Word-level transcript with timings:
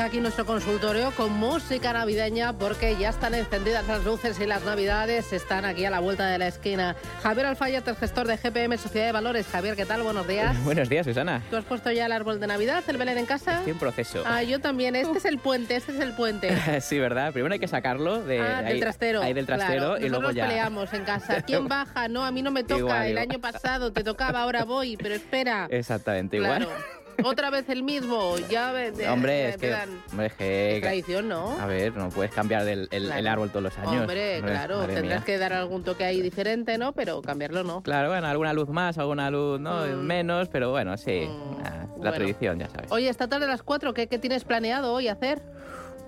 35, 0.00 0.02
arranca 0.02 0.04
aquí 0.04 0.20
nuestro 0.20 0.46
consultorio 0.46 1.10
con 1.12 1.32
música 1.32 1.92
navideña 1.92 2.52
porque 2.54 2.96
ya 2.96 3.10
están 3.10 3.34
encendidas 3.34 3.86
las 3.86 4.04
luces 4.04 4.38
y 4.40 4.46
las 4.46 4.64
navidades 4.64 5.32
están 5.32 5.64
aquí 5.64 5.84
a 5.84 5.90
la 5.90 6.00
vuelta 6.00 6.26
de 6.26 6.38
la 6.38 6.46
esquina. 6.48 6.96
Javier 7.22 7.46
Alfayet, 7.46 7.86
el 7.86 7.96
gestor 7.96 8.26
de 8.26 8.36
GPM 8.36 8.78
Sociedad 8.78 9.06
de 9.06 9.12
Valores. 9.12 9.46
Javier, 9.46 9.76
¿qué 9.76 9.84
tal? 9.86 10.02
Buenos 10.02 10.26
días. 10.26 10.62
Buenos 10.64 10.88
días, 10.88 11.06
Susana. 11.06 11.42
¿Tú 11.50 11.56
has 11.56 11.64
puesto 11.64 11.90
ya 11.90 12.06
el 12.06 12.12
árbol 12.12 12.40
de 12.40 12.46
Navidad, 12.46 12.82
el 12.88 12.96
Belén 12.96 13.18
en 13.18 13.26
casa? 13.26 13.58
Estoy 13.58 13.72
en 13.72 13.78
proceso. 13.78 14.22
Ah, 14.26 14.42
yo 14.42 14.60
también. 14.60 14.96
Este 14.96 15.18
es 15.18 15.24
el 15.24 15.38
puente, 15.38 15.76
este 15.76 15.92
es 15.92 16.00
el 16.00 16.12
puente. 16.14 16.50
sí, 16.80 16.98
¿verdad? 16.98 17.32
Primero 17.32 17.52
hay 17.52 17.60
que 17.60 17.68
sacarlo 17.68 18.22
de, 18.22 18.40
Ah, 18.40 18.62
del 18.62 18.74
ahí- 18.74 18.80
trastero. 18.80 19.22
ahí 19.22 19.34
del 19.34 19.46
trastero 19.46 19.96
Claro, 19.96 20.06
y 20.06 20.08
luego 20.08 20.30
ya. 20.30 20.46
peleamos 20.46 20.92
en 20.94 21.04
casa. 21.04 21.42
¿Quién 21.46 21.68
baja? 21.68 22.08
No, 22.08 22.24
a 22.24 22.30
mí 22.30 22.42
no 22.42 22.50
me 22.50 22.62
toca. 22.64 22.78
Igual, 22.78 23.02
el 23.04 23.10
igual. 23.12 23.28
año 23.30 23.40
pasado 23.40 23.92
te 23.92 24.02
tocaba, 24.02 24.42
ahora 24.42 24.64
voy, 24.64 24.96
pero 24.96 25.14
espera. 25.14 25.66
Exactamente 25.70 26.38
Claro. 26.38 26.68
Otra 27.24 27.50
vez 27.50 27.68
el 27.68 27.82
mismo. 27.82 28.36
Ya 28.48 28.72
ve- 28.72 28.92
de- 28.92 29.08
Hombre, 29.08 29.32
de- 29.32 29.48
es 29.50 29.56
que, 29.56 29.74
hombre, 30.10 30.26
es 30.26 30.32
que- 30.34 30.76
Es 30.76 30.82
tradición, 30.82 31.28
¿no? 31.28 31.58
A 31.60 31.66
ver, 31.66 31.94
no 31.96 32.08
puedes 32.10 32.32
cambiar 32.32 32.66
el, 32.68 32.88
Claro. 32.88 33.14
el 33.18 33.26
árbol 33.26 33.50
todos 33.50 33.62
los 33.64 33.78
años. 33.78 34.00
Hombre, 34.02 34.40
claro, 34.44 34.78
madre 34.78 34.94
tendrás 34.94 35.18
mía. 35.20 35.24
que 35.26 35.38
dar 35.38 35.52
algún 35.52 35.84
toque 35.84 36.04
ahí 36.04 36.20
diferente, 36.22 36.78
¿no? 36.78 36.92
Pero 36.92 37.22
cambiarlo 37.22 37.64
no. 37.64 37.82
Claro, 37.82 38.08
bueno, 38.10 38.26
alguna 38.26 38.52
luz 38.52 38.68
más, 38.68 38.98
alguna 38.98 39.30
luz 39.30 39.60
no 39.60 39.86
Mm. 39.86 40.00
menos, 40.02 40.48
pero 40.48 40.70
bueno, 40.70 40.96
sí. 40.96 41.26
Mm, 41.28 41.60
ah, 41.64 41.86
bueno. 41.88 42.04
La 42.04 42.12
tradición, 42.12 42.58
ya 42.58 42.68
sabes. 42.68 42.90
Oye, 42.92 43.08
esta 43.08 43.28
tarde 43.28 43.44
a 43.46 43.48
las 43.48 43.62
4, 43.62 43.92
¿qué, 43.94 44.06
qué 44.06 44.18
tienes 44.18 44.44
planeado 44.44 44.92
hoy 44.92 45.08
hacer? 45.08 45.40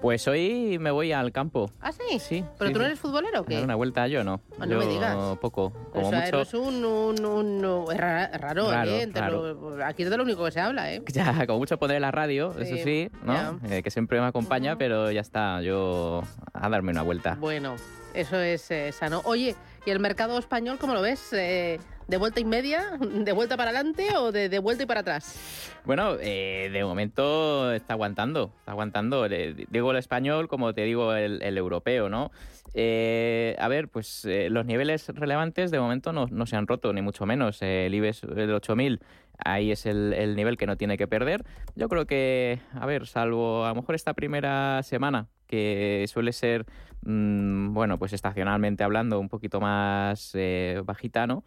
Pues 0.02 0.26
hoy 0.26 0.78
me 0.80 0.90
voy 0.90 1.12
al 1.12 1.30
campo. 1.30 1.70
¿Ah, 1.80 1.92
sí? 1.92 2.18
Sí, 2.18 2.44
¿Pero 2.58 2.68
sí, 2.68 2.72
tú 2.72 2.80
no 2.80 2.86
eres 2.86 2.98
futbolero 2.98 3.42
o 3.42 3.44
qué? 3.44 3.62
una 3.62 3.76
vuelta 3.76 4.08
yo 4.08 4.24
no. 4.24 4.40
Ah, 4.58 4.66
no 4.66 4.72
yo 4.72 4.78
me 4.78 4.86
digas. 4.88 5.16
poco, 5.38 5.72
como 5.92 6.08
o 6.08 6.10
sea, 6.10 6.22
mucho. 6.22 6.36
eres 6.38 6.54
un... 6.54 6.84
un, 6.84 7.24
un- 7.24 7.64
un- 7.64 7.92
es 7.92 7.98
ra- 7.98 8.26
raro, 8.36 8.68
Raro, 8.72 8.90
¿eh? 8.98 9.84
Aquí 9.84 10.02
es 10.02 10.10
de 10.10 10.16
lo 10.16 10.24
único 10.24 10.44
que 10.44 10.50
se 10.50 10.58
habla, 10.60 10.92
¿eh? 10.92 11.02
Ya, 11.12 11.46
como 11.46 11.60
mucho 11.60 11.78
pondré 11.78 12.00
la 12.00 12.10
radio, 12.10 12.52
Sí, 12.54 12.62
eso 12.62 12.76
sí, 12.82 13.10
¿no? 13.22 13.60
Eh, 13.70 13.84
que 13.84 13.92
siempre 13.92 14.20
me 14.20 14.26
acompaña, 14.26 14.76
pero 14.76 15.08
ya 15.12 15.20
está, 15.20 15.62
yo 15.62 16.22
a 16.52 16.68
darme 16.68 16.90
una 16.90 17.02
vuelta. 17.02 17.36
Bueno, 17.38 17.76
eso 18.12 18.38
es 18.40 18.68
eh, 18.72 18.90
sano. 18.90 19.22
Oye, 19.24 19.54
¿y 19.84 19.90
el 19.90 20.00
mercado 20.00 20.38
español 20.38 20.78
cómo 20.78 20.94
lo 20.94 21.02
ves? 21.02 21.32
Eh, 21.32 21.78
¿De 22.08 22.16
vuelta 22.16 22.40
y 22.40 22.44
media? 22.44 22.98
¿De 23.00 23.32
vuelta 23.32 23.56
para 23.56 23.70
adelante 23.70 24.08
o 24.16 24.32
de, 24.32 24.58
vuelta 24.58 24.82
y 24.82 24.86
para 24.86 25.00
atrás? 25.00 25.38
Bueno, 25.84 26.16
eh, 26.20 26.68
de 26.72 26.84
momento 26.84 27.72
está 27.72 27.94
aguantando, 27.94 28.52
está 28.58 28.72
aguantando. 28.72 29.28
Digo 29.28 29.90
el 29.90 29.96
español 29.96 30.48
como 30.48 30.74
te 30.74 30.82
digo 30.82 31.14
el, 31.14 31.56
europeo, 31.56 32.08
¿no? 32.08 32.30
Eh, 32.74 33.56
a 33.58 33.68
ver, 33.68 33.88
pues 33.88 34.26
los 34.26 34.66
niveles 34.66 35.08
relevantes 35.08 35.70
de 35.70 35.78
momento 35.78 36.12
no, 36.12 36.46
se 36.46 36.56
han 36.56 36.66
roto, 36.66 36.92
ni 36.92 37.02
mucho 37.02 37.26
menos. 37.26 37.62
El 37.62 37.94
IBEX 37.94 38.24
el 38.24 38.52
8000, 38.52 39.00
ahí 39.38 39.72
es 39.72 39.86
el, 39.86 40.12
el 40.12 40.36
nivel 40.36 40.56
que 40.56 40.66
no 40.66 40.76
tiene 40.76 40.98
que 40.98 41.06
perder. 41.06 41.44
Yo 41.74 41.88
creo 41.88 42.06
que, 42.06 42.60
a 42.72 42.86
ver, 42.86 43.06
salvo 43.06 43.64
a 43.64 43.70
lo 43.70 43.74
mejor 43.76 43.94
esta 43.94 44.14
primera 44.14 44.82
semana, 44.82 45.28
que 45.46 46.04
suele 46.08 46.32
ser, 46.32 46.66
mm, 47.04 47.72
bueno, 47.74 47.98
pues 47.98 48.12
estacionalmente 48.12 48.84
hablando, 48.84 49.20
un 49.20 49.28
poquito 49.28 49.60
más 49.60 50.32
eh, 50.34 50.80
bajita, 50.84 51.26
¿no? 51.26 51.44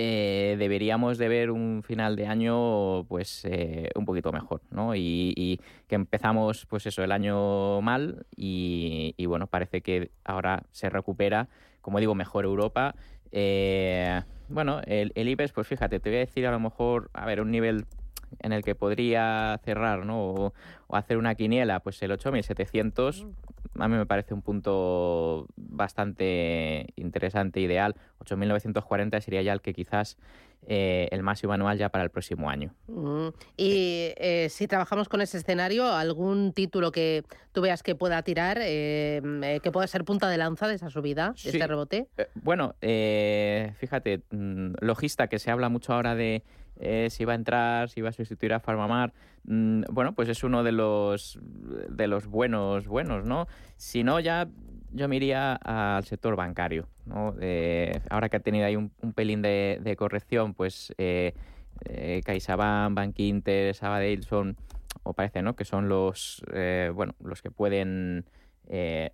eh, 0.00 0.54
deberíamos 0.60 1.18
de 1.18 1.26
ver 1.26 1.50
un 1.50 1.82
final 1.82 2.14
de 2.14 2.28
año 2.28 3.02
pues 3.08 3.44
eh, 3.44 3.90
un 3.96 4.04
poquito 4.04 4.30
mejor, 4.30 4.62
¿no? 4.70 4.94
Y, 4.94 5.34
y 5.36 5.60
que 5.88 5.96
empezamos 5.96 6.66
pues 6.66 6.86
eso 6.86 7.02
el 7.02 7.10
año 7.10 7.80
mal 7.80 8.24
y, 8.36 9.14
y, 9.16 9.26
bueno 9.26 9.48
parece 9.48 9.80
que 9.80 10.12
ahora 10.24 10.62
se 10.70 10.88
recupera, 10.88 11.48
como 11.80 11.98
digo 11.98 12.14
mejor 12.14 12.44
Europa. 12.44 12.94
Eh, 13.32 14.22
bueno 14.48 14.80
el, 14.86 15.12
el 15.14 15.28
IBEX 15.28 15.52
pues 15.52 15.66
fíjate 15.66 16.00
te 16.00 16.10
voy 16.10 16.16
a 16.16 16.20
decir 16.20 16.46
a 16.46 16.50
lo 16.50 16.60
mejor 16.60 17.10
a 17.12 17.26
ver 17.26 17.40
un 17.40 17.50
nivel 17.50 17.86
en 18.40 18.52
el 18.52 18.62
que 18.62 18.74
podría 18.74 19.58
cerrar, 19.64 20.04
¿no? 20.04 20.20
O, 20.20 20.52
o 20.86 20.96
hacer 20.96 21.16
una 21.16 21.34
quiniela, 21.34 21.80
pues 21.80 22.02
el 22.02 22.12
8700 22.12 23.26
a 23.78 23.88
mí 23.88 23.96
me 23.96 24.06
parece 24.06 24.34
un 24.34 24.42
punto 24.42 25.46
bastante 25.56 26.86
interesante, 26.96 27.60
ideal. 27.60 27.94
8.940 28.24 29.20
sería 29.20 29.42
ya 29.42 29.52
el 29.52 29.60
que 29.60 29.72
quizás 29.72 30.16
eh, 30.66 31.08
el 31.12 31.22
máximo 31.22 31.52
anual 31.52 31.78
ya 31.78 31.88
para 31.88 32.04
el 32.04 32.10
próximo 32.10 32.50
año. 32.50 32.74
Mm, 32.88 33.28
Y 33.56 34.12
eh, 34.16 34.48
si 34.50 34.66
trabajamos 34.66 35.08
con 35.08 35.20
ese 35.20 35.38
escenario, 35.38 35.86
¿algún 35.86 36.52
título 36.52 36.90
que 36.92 37.22
tú 37.52 37.60
veas 37.62 37.82
que 37.82 37.94
pueda 37.94 38.22
tirar, 38.22 38.58
eh, 38.60 39.60
que 39.62 39.70
pueda 39.72 39.86
ser 39.86 40.04
punta 40.04 40.28
de 40.28 40.36
lanza 40.36 40.66
de 40.68 40.74
esa 40.74 40.90
subida, 40.90 41.30
de 41.30 41.38
Sí. 41.38 41.48
este 41.50 41.66
rebote? 41.66 42.08
Bueno, 42.34 42.74
fíjate, 42.80 44.22
mm, 44.30 44.72
logista, 44.80 45.28
que 45.28 45.38
se 45.38 45.50
habla 45.50 45.68
mucho 45.68 45.94
ahora 45.94 46.14
de 46.14 46.42
eh, 46.78 47.08
si 47.10 47.24
va 47.24 47.32
a 47.32 47.36
entrar, 47.36 47.88
si 47.88 48.00
va 48.00 48.10
a 48.10 48.12
sustituir 48.12 48.52
a 48.52 48.60
Farmamar, 48.60 49.12
mm, 49.44 49.82
bueno, 49.90 50.14
pues 50.14 50.28
es 50.28 50.44
uno 50.44 50.62
de 50.62 50.72
los, 50.72 51.38
de 51.42 52.06
los 52.06 52.26
buenos, 52.26 52.86
buenos, 52.86 53.24
¿no? 53.24 53.46
Si 53.76 54.04
no, 54.04 54.20
ya 54.20 54.48
yo 54.92 55.08
me 55.08 55.16
iría 55.16 55.54
al 55.54 56.04
sector 56.04 56.36
bancario, 56.36 56.88
¿no? 57.04 57.34
Eh, 57.40 58.00
ahora 58.10 58.28
que 58.28 58.36
ha 58.36 58.40
tenido 58.40 58.66
ahí 58.66 58.76
un, 58.76 58.90
pelín 59.14 59.42
de, 59.42 59.94
corrección, 59.98 60.54
pues 60.54 60.94
eh, 60.98 61.34
eh, 61.84 62.22
CaixaBank, 62.24 62.94
Bank 62.94 63.18
Inter, 63.18 63.74
Sabadell 63.74 64.24
son, 64.24 64.56
o 65.02 65.12
parece, 65.12 65.42
¿no? 65.42 65.56
Que 65.56 65.64
son 65.64 65.88
los, 65.88 66.42
bueno, 66.94 67.14
los 67.22 67.42
que 67.42 67.50
pueden 67.50 68.24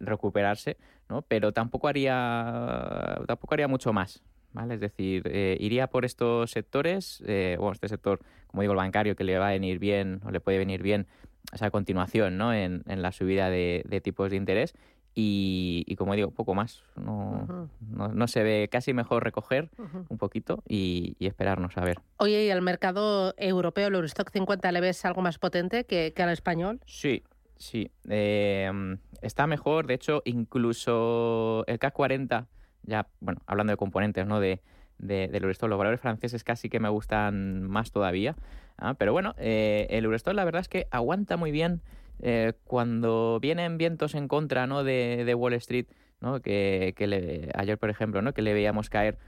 recuperarse, 0.01 0.77
¿no? 1.09 1.23
Pero 1.23 1.53
tampoco 1.53 1.89
haría, 1.89 3.21
tampoco 3.27 3.55
haría 3.55 3.69
mucho 3.69 3.93
más, 3.93 4.23
¿vale? 4.55 4.75
Es 4.75 4.81
decir, 4.81 5.23
eh, 5.27 5.59
iría 5.61 5.89
por 5.89 6.07
estos 6.07 6.51
sectores, 6.51 7.23
eh, 7.27 7.57
bueno, 7.59 7.73
este 7.73 7.89
sector, 7.89 8.21
como 8.47 8.63
digo, 8.63 8.73
el 8.73 8.79
bancario, 8.79 9.15
que 9.17 9.25
le 9.25 9.37
va 9.39 9.49
a 9.49 9.53
venir 9.53 9.79
bien, 9.79 10.21
o 10.25 10.31
le 10.31 10.41
puede 10.41 10.57
venir 10.59 10.83
bien 10.83 11.07
esa 11.53 11.71
continuación, 11.71 12.39
¿no? 12.39 12.55
En, 12.55 12.83
en 12.89 13.03
la 13.03 13.13
subida 13.13 13.51
de, 13.51 13.85
de 13.87 14.01
tipos 14.01 14.31
de 14.31 14.37
interés 14.37 14.73
y, 15.17 15.85
y, 15.87 15.95
como 15.97 16.15
digo, 16.15 16.31
poco 16.31 16.55
más. 16.55 16.83
No, 16.97 17.69
no, 17.81 18.09
no 18.09 18.27
se 18.27 18.43
ve 18.43 18.69
casi 18.73 18.93
mejor 18.95 19.23
recoger 19.23 19.71
un 20.09 20.19
poquito 20.19 20.63
y, 20.67 21.15
y 21.19 21.27
esperarnos 21.27 21.77
a 21.77 21.85
ver. 21.85 21.99
Oye, 22.17 22.47
¿y 22.47 22.51
al 22.51 22.63
mercado 22.63 23.35
europeo, 23.37 23.89
el 23.89 23.95
Eurostock 23.95 24.31
50, 24.33 24.73
le 24.73 24.81
ves 24.81 25.05
algo 25.05 25.21
más 25.23 25.39
potente 25.39 25.85
que, 25.85 26.13
que 26.17 26.23
al 26.23 26.31
español? 26.31 26.81
Sí, 26.87 27.23
sí. 27.57 27.91
eh, 28.09 28.97
está 29.23 29.47
mejor. 29.47 29.87
De 29.87 29.95
hecho, 29.95 30.23
incluso 30.25 31.65
el 31.67 31.79
CAC 31.79 31.95
40, 31.95 32.49
ya, 32.87 33.07
bueno, 33.21 33.41
hablando 33.47 33.73
de 33.73 33.77
componentes, 33.77 34.27
¿no? 34.27 34.41
De, 34.41 34.61
de- 34.99 35.29
del 35.29 35.43
Eurostock, 35.43 35.69
los 35.69 35.79
valores 35.79 36.01
franceses 36.01 36.45
casi 36.45 36.69
que 36.69 36.81
me 36.81 36.89
gustan 36.89 37.63
más 37.63 37.91
todavía. 37.91 38.37
¿ah? 38.79 38.95
Pero 38.95 39.13
bueno, 39.13 39.35
eh, 39.39 39.87
el 39.91 40.05
Eurostock 40.05 40.35
la 40.35 40.45
verdad 40.45 40.61
es 40.61 40.69
que 40.69 40.87
aguanta 40.91 41.37
muy 41.37 41.51
bien 41.51 41.81
eh, 42.21 42.53
cuando 42.65 43.39
vienen 43.41 43.77
vientos 43.79 44.15
en 44.15 44.29
contra, 44.29 44.67
¿no? 44.67 44.85
De, 44.85 45.25
de 45.25 45.35
Wall 45.35 45.55
Street, 45.55 45.87
¿no? 46.21 46.41
Que, 46.41 46.95
que 46.97 47.51
ayer, 47.55 47.77
por 47.79 47.91
ejemplo, 47.91 48.23
¿no? 48.23 48.33
Que 48.33 48.43
le 48.43 48.55
veíamos 48.55 48.89
caer 48.89 49.19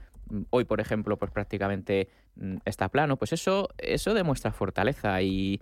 hoy, 0.49 0.65
por 0.65 0.79
ejemplo, 0.81 1.17
pues 1.17 1.31
prácticamente 1.31 2.09
mm, 2.35 2.57
está 2.65 2.89
plano, 2.89 3.17
pues 3.17 3.33
eso, 3.33 3.69
eso 3.77 4.13
demuestra 4.13 4.51
fortaleza 4.51 5.21
y 5.21 5.61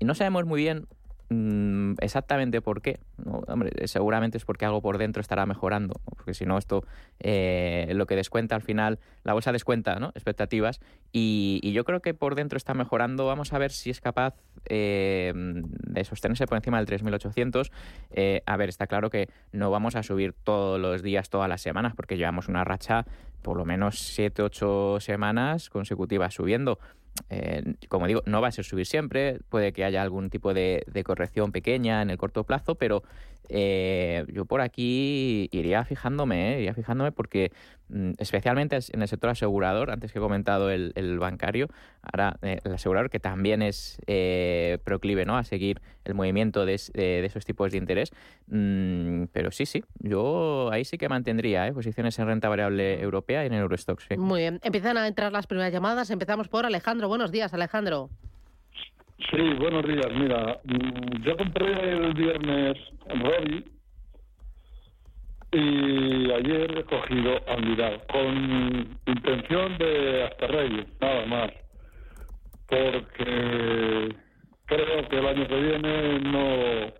no 0.00 0.14
sabemos 0.14 0.44
muy 0.44 0.60
bien 0.62 0.86
mm, 1.32 1.94
exactamente 2.00 2.60
por 2.60 2.82
qué. 2.82 2.98
Hombre, 3.24 3.86
seguramente 3.86 4.38
es 4.38 4.44
porque 4.44 4.64
algo 4.64 4.80
por 4.80 4.98
dentro 4.98 5.20
estará 5.20 5.46
mejorando, 5.46 5.94
porque 6.16 6.34
si 6.34 6.44
no, 6.44 6.58
esto 6.58 6.84
eh, 7.20 7.90
lo 7.94 8.06
que 8.06 8.16
descuenta 8.16 8.54
al 8.54 8.62
final, 8.62 8.98
la 9.24 9.32
bolsa 9.32 9.52
descuenta 9.52 9.96
¿no? 9.98 10.08
expectativas 10.14 10.80
y, 11.12 11.72
yo 11.72 11.84
creo 11.84 12.00
que 12.00 12.12
por 12.12 12.34
dentro 12.34 12.56
está 12.56 12.74
mejorando. 12.74 13.26
Vamos 13.26 13.52
a 13.52 13.58
ver 13.58 13.70
si 13.70 13.88
es 13.88 14.00
capaz 14.00 14.34
eh, 14.68 15.32
de 15.34 16.04
sostenerse 16.04 16.46
por 16.46 16.58
encima 16.58 16.82
del 16.82 16.86
3.800. 16.86 17.70
Eh, 18.10 18.42
a 18.44 18.56
ver, 18.58 18.68
está 18.68 18.86
claro 18.86 19.08
que 19.08 19.28
no 19.52 19.70
vamos 19.70 19.96
a 19.96 20.02
subir 20.02 20.34
todos 20.34 20.78
los 20.78 21.02
días, 21.02 21.30
todas 21.30 21.48
las 21.48 21.62
semanas, 21.62 21.94
porque 21.96 22.18
llevamos 22.18 22.48
una 22.48 22.64
racha 22.64 23.06
por 23.42 23.56
lo 23.56 23.64
menos 23.64 23.98
7, 23.98 24.42
8 24.42 25.00
semanas 25.00 25.68
consecutivas 25.68 26.34
subiendo. 26.34 26.78
Como 27.88 28.06
digo, 28.06 28.22
no 28.26 28.40
va 28.40 28.48
a 28.48 28.52
ser 28.52 28.64
subir 28.64 28.86
siempre, 28.86 29.40
puede 29.48 29.72
que 29.72 29.84
haya 29.84 30.02
algún 30.02 30.30
tipo 30.30 30.54
de, 30.54 30.84
de 30.86 31.04
corrección 31.04 31.52
pequeña 31.52 32.02
en 32.02 32.10
el 32.10 32.18
corto 32.18 32.44
plazo, 32.44 32.74
pero 32.74 33.02
eh, 33.48 34.24
yo 34.32 34.44
por 34.44 34.60
aquí 34.60 35.48
iría 35.52 35.84
fijándome, 35.84 36.54
¿eh? 36.54 36.58
iría 36.60 36.74
fijándome 36.74 37.12
porque 37.12 37.52
mm, 37.88 38.12
especialmente 38.18 38.78
en 38.92 39.02
el 39.02 39.08
sector 39.08 39.30
asegurador, 39.30 39.90
antes 39.90 40.12
que 40.12 40.18
he 40.18 40.22
comentado 40.22 40.70
el, 40.70 41.18
bancario, 41.18 41.68
ahora 42.02 42.38
eh, 42.42 42.60
el 42.64 42.72
asegurador 42.72 43.10
que 43.10 43.20
también 43.20 43.62
es 43.62 43.98
proclive 44.84 45.24
¿no? 45.24 45.36
a 45.36 45.44
seguir 45.44 45.80
el 46.04 46.14
movimiento 46.14 46.64
de, 46.66 46.74
esos 46.74 47.44
tipos 47.44 47.72
de 47.72 47.78
interés. 47.78 48.10
Mm, 48.46 49.24
pero 49.32 49.50
sí, 49.50 49.66
sí, 49.66 49.84
yo 49.98 50.70
ahí 50.72 50.84
sí 50.84 50.98
que 50.98 51.08
mantendría 51.08 51.72
posiciones 51.72 52.18
en 52.18 52.26
renta 52.26 52.48
variable 52.48 53.00
europea 53.00 53.44
y 53.44 53.46
en 53.46 53.54
Eurostox. 53.54 54.06
Muy 54.16 54.40
bien, 54.40 54.60
empiezan 54.62 54.96
a 54.96 55.06
entrar 55.06 55.32
las 55.32 55.46
primeras 55.46 55.72
llamadas. 55.72 56.10
Empezamos 56.10 56.48
por 56.48 56.66
Alejandro. 56.66 57.08
Buenos 57.08 57.30
días, 57.30 57.52
Alejandro. 57.54 58.10
Sí, 59.30 59.54
buenos 59.54 59.86
días. 59.86 60.08
Mira, 60.14 60.60
mm, 60.64 61.22
yo 61.22 61.36
compré 61.36 61.66
el 61.66 62.14
viernes 62.14 62.76
Robbie 63.06 63.64
y 65.52 66.32
ayer 66.32 66.78
he 66.78 66.84
cogido 66.84 67.40
Almiral 67.46 68.02
con 68.10 68.98
intención 69.06 69.76
de 69.78 70.24
hasta 70.24 70.46
Reyes, 70.46 70.86
nada 71.00 71.26
más. 71.26 71.50
Porque 72.66 74.16
creo 74.64 75.08
que 75.08 75.18
el 75.18 75.26
año 75.26 75.46
que 75.46 75.60
viene 75.60 76.18
no, 76.20 76.92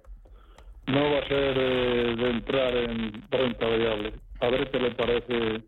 no 0.87 1.11
va 1.13 1.19
a 1.19 1.29
ser 1.29 1.57
eh, 1.59 2.15
de 2.17 2.31
entrar 2.31 2.77
en 2.77 3.23
renta 3.31 3.67
variable. 3.67 4.13
A 4.41 4.49
ver 4.49 4.71
qué 4.71 4.79
le 4.79 4.91
parece. 4.93 5.63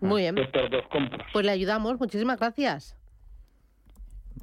Muy 0.00 0.22
bien. 0.22 0.36
Estas 0.36 0.70
dos 0.70 0.86
compras. 0.88 1.26
Pues 1.32 1.46
le 1.46 1.52
ayudamos. 1.52 1.98
Muchísimas 1.98 2.38
gracias. 2.38 2.97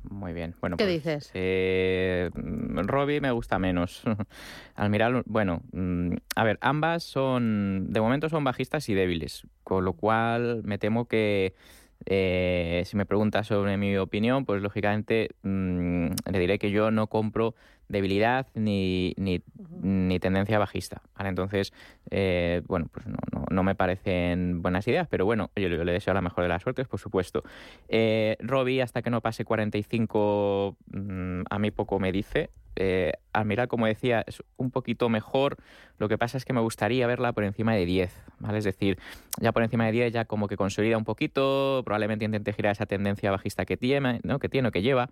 Muy 0.10 0.34
bien. 0.34 0.56
Bueno, 0.62 0.78
¿Qué 0.78 0.86
pues, 0.86 0.96
dices? 0.96 1.32
Eh, 1.34 2.30
Robbie 2.34 3.22
me 3.22 3.32
gusta 3.32 3.60
menos. 3.60 4.02
Al 4.76 4.90
mirar, 4.90 5.24
bueno, 5.26 5.62
mm, 5.72 6.14
a 6.36 6.44
ver, 6.44 6.58
ambas 6.62 7.04
son, 7.04 7.88
de 7.92 8.02
momento 8.02 8.30
son 8.30 8.44
bajistas 8.44 8.88
y 8.90 8.94
débiles, 8.94 9.48
con 9.64 9.86
lo 9.86 9.94
cual 9.94 10.62
me 10.64 10.78
temo 10.78 11.08
que 11.08 11.56
eh, 12.06 12.84
si 12.86 12.98
me 12.98 13.06
preguntas 13.06 13.48
sobre 13.48 13.78
mi 13.78 13.98
opinión, 13.98 14.46
pues 14.46 14.62
lógicamente 14.62 15.32
mm, 15.44 16.08
le 16.32 16.40
diré 16.40 16.60
que 16.60 16.72
yo 16.72 16.92
no 16.92 17.08
compro 17.08 17.56
debilidad 17.88 18.48
ni, 18.56 19.14
ni, 19.18 19.42
ni 19.82 20.20
tendencia 20.20 20.60
bajista. 20.60 21.02
Entonces, 21.20 21.74
eh, 22.10 22.62
bueno, 22.68 22.88
pues 22.92 23.06
no, 23.08 23.18
no, 23.50 23.64
me 23.64 23.76
parecen 23.76 24.62
buenas 24.62 24.88
ideas, 24.88 25.08
pero 25.10 25.26
bueno, 25.26 25.52
yo, 25.56 25.70
le 25.70 25.92
deseo 25.92 26.14
la 26.14 26.22
mejor 26.22 26.44
de 26.44 26.50
las 26.50 26.64
suertes, 26.64 26.88
por 26.88 27.00
supuesto. 27.00 27.44
Eh, 27.88 28.38
Robbie, 28.40 28.82
hasta 28.82 29.02
que 29.02 29.10
no 29.10 29.22
pase 29.22 29.46
45, 29.46 30.78
mm, 30.88 31.42
a 31.50 31.60
mí 31.60 31.72
poco 31.72 32.00
me 32.00 32.12
dice. 32.12 32.50
Eh, 32.76 33.14
mirar, 33.46 33.68
como 33.68 33.86
decía, 33.86 34.24
es 34.28 34.42
un 34.58 34.72
poquito 34.72 35.10
mejor. 35.10 35.58
Lo 35.98 36.08
que 36.08 36.18
pasa 36.18 36.38
es 36.38 36.46
que 36.46 36.54
me 36.54 36.62
gustaría 36.62 37.08
verla 37.08 37.34
por 37.34 37.44
encima 37.44 37.74
de 37.74 37.86
10, 37.86 38.14
¿vale? 38.40 38.58
Es 38.58 38.64
decir, 38.64 38.98
ya 39.40 39.52
por 39.52 39.64
encima 39.64 39.86
de 39.86 39.92
10 39.92 40.14
ya 40.14 40.26
como 40.26 40.48
que 40.48 40.58
consolida 40.58 40.98
un 40.98 41.06
poquito, 41.06 41.82
probablemente 41.86 42.26
intente 42.26 42.54
girar 42.54 42.72
esa 42.72 42.86
tendencia 42.86 43.32
bajista 43.32 43.66
que 43.66 43.78
tiene, 43.78 44.20
¿no? 44.24 44.40
que 44.40 44.50
tiene 44.50 44.70
o 44.70 44.72
que 44.72 44.82
lleva 44.82 45.10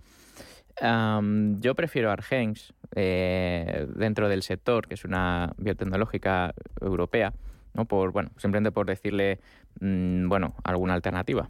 yo 0.81 1.75
prefiero 1.75 2.12
Argenx 2.12 2.74
eh, 2.95 3.88
dentro 3.95 4.30
del 4.30 4.44
sector, 4.44 4.88
que 4.88 4.95
es 4.95 5.06
una 5.06 5.54
biotecnológica 5.57 6.54
europea, 6.81 7.33
¿no? 7.74 7.86
Por, 7.86 8.12
bueno, 8.12 8.31
simplemente 8.38 8.71
por 8.71 8.86
decirle, 8.86 9.39
mm, 9.80 10.27
bueno, 10.27 10.56
alguna 10.63 10.94
alternativa. 10.94 11.48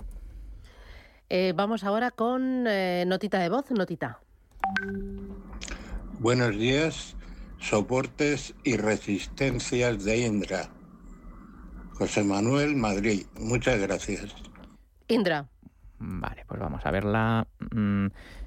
Eh, 1.30 1.54
vamos 1.56 1.84
ahora 1.84 2.12
con 2.12 2.66
eh, 2.68 3.06
notita 3.08 3.40
de 3.40 3.50
voz, 3.50 3.72
notita. 3.72 4.20
Buenos 6.24 6.58
días, 6.58 7.18
soportes 7.60 8.56
y 8.64 8.78
resistencias 8.78 10.06
de 10.06 10.20
Indra. 10.20 10.70
José 11.96 12.24
Manuel, 12.24 12.78
Madrid. 12.78 13.26
Muchas 13.38 13.78
gracias. 13.78 14.34
Indra. 15.10 15.46
Vale, 16.00 16.46
pues 16.48 16.62
vamos 16.62 16.80
a 16.86 16.92
verla. 16.92 17.46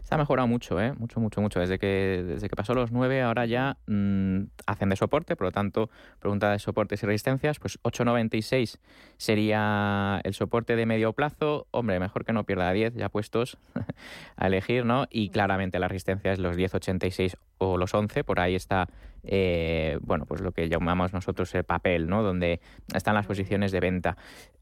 Mm, 0.06 0.08
se 0.08 0.14
ha 0.14 0.18
mejorado 0.18 0.48
mucho, 0.48 0.80
¿eh? 0.80 0.92
Mucho, 0.92 1.20
mucho, 1.20 1.40
mucho. 1.40 1.60
Desde 1.60 1.78
que, 1.78 2.24
desde 2.26 2.48
que 2.48 2.56
pasó 2.56 2.74
los 2.74 2.92
9, 2.92 3.22
ahora 3.22 3.46
ya 3.46 3.76
mm, 3.86 4.42
hacen 4.66 4.88
de 4.88 4.96
soporte, 4.96 5.36
por 5.36 5.46
lo 5.46 5.52
tanto, 5.52 5.90
pregunta 6.20 6.50
de 6.52 6.58
soportes 6.58 7.02
y 7.02 7.06
resistencias, 7.06 7.58
pues 7.58 7.78
8,96 7.82 8.78
sería 9.16 10.20
el 10.24 10.34
soporte 10.34 10.76
de 10.76 10.86
medio 10.86 11.12
plazo. 11.12 11.66
Hombre, 11.70 11.98
mejor 12.00 12.24
que 12.24 12.32
no 12.32 12.44
pierda 12.44 12.72
10, 12.72 12.94
ya 12.94 13.08
puestos 13.08 13.58
a 14.36 14.46
elegir, 14.46 14.84
¿no? 14.84 15.06
Y 15.10 15.30
claramente 15.30 15.78
la 15.78 15.88
resistencia 15.88 16.32
es 16.32 16.38
los 16.38 16.56
10,86 16.56 17.36
o 17.58 17.76
los 17.78 17.94
11, 17.94 18.22
por 18.24 18.40
ahí 18.40 18.54
está, 18.54 18.88
eh, 19.24 19.98
bueno, 20.02 20.26
pues 20.26 20.40
lo 20.40 20.52
que 20.52 20.68
llamamos 20.68 21.12
nosotros 21.12 21.54
el 21.54 21.64
papel, 21.64 22.08
¿no? 22.08 22.22
Donde 22.22 22.60
están 22.94 23.14
las 23.14 23.26
posiciones 23.26 23.72
de 23.72 23.80
venta. 23.80 24.16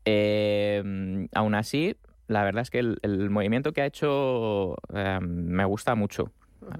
Eh, 0.04 1.26
aún 1.34 1.54
así, 1.54 1.96
la 2.28 2.44
verdad 2.44 2.62
es 2.62 2.70
que 2.70 2.78
el, 2.78 3.30
movimiento 3.30 3.72
que 3.72 3.82
ha 3.82 3.86
hecho 3.86 4.76
em, 4.92 5.46
me 5.46 5.64
gusta 5.64 5.94
mucho. 5.94 6.32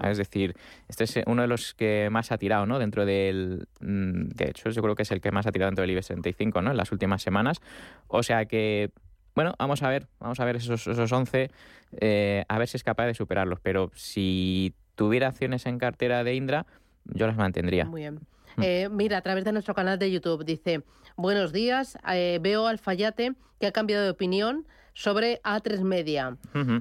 Es 0.03 0.17
decir, 0.17 0.55
este 0.87 1.03
es 1.03 1.19
uno 1.27 1.43
de 1.43 1.47
los 1.47 1.73
que 1.73 2.09
más 2.11 2.31
ha 2.31 2.37
tirado, 2.37 2.65
¿no? 2.65 2.79
Dentro 2.79 3.05
del... 3.05 3.67
Mm, 3.79 4.29
de 4.29 4.49
hecho, 4.49 4.69
yo 4.69 4.81
creo 4.81 4.95
que 4.95 5.03
es 5.03 5.11
el 5.11 5.21
que 5.21 5.31
más 5.31 5.45
ha 5.45 5.51
tirado 5.51 5.69
dentro 5.69 5.83
del 5.83 5.91
IBEX 5.91 6.07
35, 6.07 6.61
¿no? 6.61 6.71
En 6.71 6.77
las 6.77 6.91
últimas 6.91 7.21
semanas. 7.21 7.61
O 8.07 8.23
sea 8.23 8.45
que, 8.45 8.91
bueno, 9.35 9.53
vamos 9.59 9.83
a 9.83 9.89
ver, 9.89 10.07
vamos 10.19 10.39
a 10.39 10.45
ver 10.45 10.55
esos, 10.55 10.87
esos 10.87 11.11
11, 11.11 11.51
eh, 11.99 12.45
a 12.47 12.57
ver 12.57 12.67
si 12.67 12.77
es 12.77 12.83
capaz 12.83 13.05
de 13.05 13.13
superarlos. 13.13 13.59
Pero 13.61 13.91
si 13.93 14.73
tuviera 14.95 15.27
acciones 15.27 15.65
en 15.65 15.77
cartera 15.77 16.23
de 16.23 16.35
Indra, 16.35 16.65
yo 17.05 17.27
las 17.27 17.37
mantendría. 17.37 17.85
Muy 17.85 18.01
bien. 18.01 18.19
Mm. 18.55 18.63
Eh, 18.63 18.89
mira, 18.89 19.17
a 19.17 19.21
través 19.21 19.43
de 19.43 19.51
nuestro 19.51 19.75
canal 19.75 19.99
de 19.99 20.11
YouTube 20.11 20.45
dice, 20.45 20.83
buenos 21.15 21.51
días, 21.51 21.97
eh, 22.11 22.39
veo 22.41 22.67
al 22.67 22.79
Fallate 22.79 23.33
que 23.59 23.67
ha 23.67 23.71
cambiado 23.71 24.03
de 24.03 24.09
opinión 24.09 24.65
sobre 24.95 25.41
A3 25.43 25.81
Media. 25.81 26.37